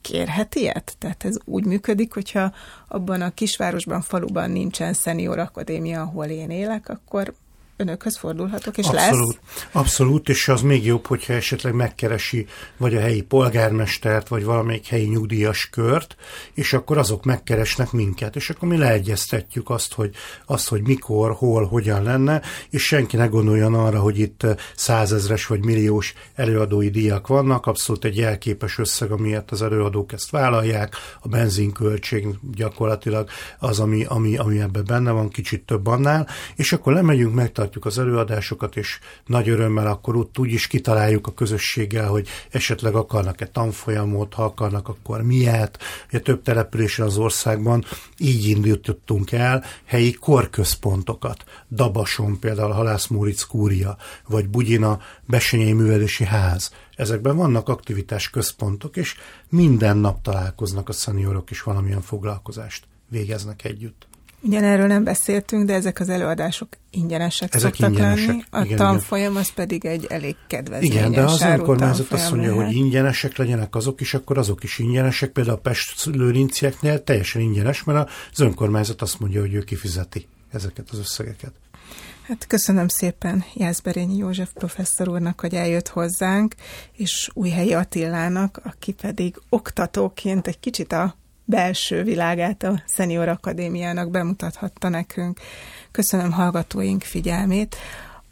[0.00, 0.94] kérhet ilyet?
[0.98, 2.52] Tehát ez úgy működik, hogyha
[2.88, 7.34] abban a kisvárosban, faluban nincsen szenior akadémia, ahol én élek, akkor
[7.82, 9.66] önökhöz fordulhatok, és Abszolút, lesz.
[9.72, 15.06] abszolút, és az még jobb, hogyha esetleg megkeresi vagy a helyi polgármestert, vagy valamelyik helyi
[15.06, 16.16] nyugdíjas kört,
[16.54, 20.14] és akkor azok megkeresnek minket, és akkor mi leegyeztetjük azt, hogy,
[20.46, 25.64] azt, hogy mikor, hol, hogyan lenne, és senki ne gondoljon arra, hogy itt százezres vagy
[25.64, 32.28] milliós előadói díjak vannak, abszolút egy jelképes összeg, amiért az előadók ezt vállalják, a benzinköltség
[32.54, 33.28] gyakorlatilag
[33.58, 37.98] az, ami, ami, ami ebben benne van, kicsit több annál, és akkor lemegyünk, megtartjuk az
[37.98, 44.34] előadásokat, és nagy örömmel akkor ott úgy is kitaláljuk a közösséggel, hogy esetleg akarnak-e tanfolyamot,
[44.34, 45.82] ha akarnak, akkor miért.
[46.08, 47.84] Ugye több településen az országban
[48.18, 51.44] így indítottunk el helyi korközpontokat.
[51.70, 53.96] Dabason például Halász Móric Kúria,
[54.28, 56.72] vagy Bugyina Besenyei Művelési Ház.
[56.96, 59.16] Ezekben vannak aktivitás központok, és
[59.48, 64.10] minden nap találkoznak a szeniorok, és valamilyen foglalkozást végeznek együtt.
[64.44, 68.42] Ugyanerről nem beszéltünk, de ezek az előadások ingyenesek Ezek szoktak ingyenesek, lenni.
[68.50, 72.66] A igen, tanfolyam az pedig egy elég kedvezményes Igen, de az önkormányzat azt mondja, lehet.
[72.66, 75.30] hogy ingyenesek legyenek azok is, akkor azok is ingyenesek.
[75.30, 80.90] Például a Pest lőrincieknél teljesen ingyenes, mert az önkormányzat azt mondja, hogy ő kifizeti ezeket
[80.90, 81.52] az összegeket.
[82.22, 86.54] Hát köszönöm szépen Jászberényi József professzor úrnak, hogy eljött hozzánk,
[86.92, 94.88] és Újhelyi Attilának, aki pedig oktatóként egy kicsit a belső világát a Senior Akadémiának bemutathatta
[94.88, 95.40] nekünk.
[95.90, 97.76] Köszönöm hallgatóink figyelmét.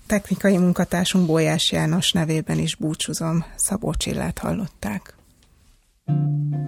[0.06, 3.44] Technikai munkatársunk Bolyás János nevében is búcsúzom.
[3.56, 5.14] Szabó Csillát hallották.
[6.06, 6.60] thank you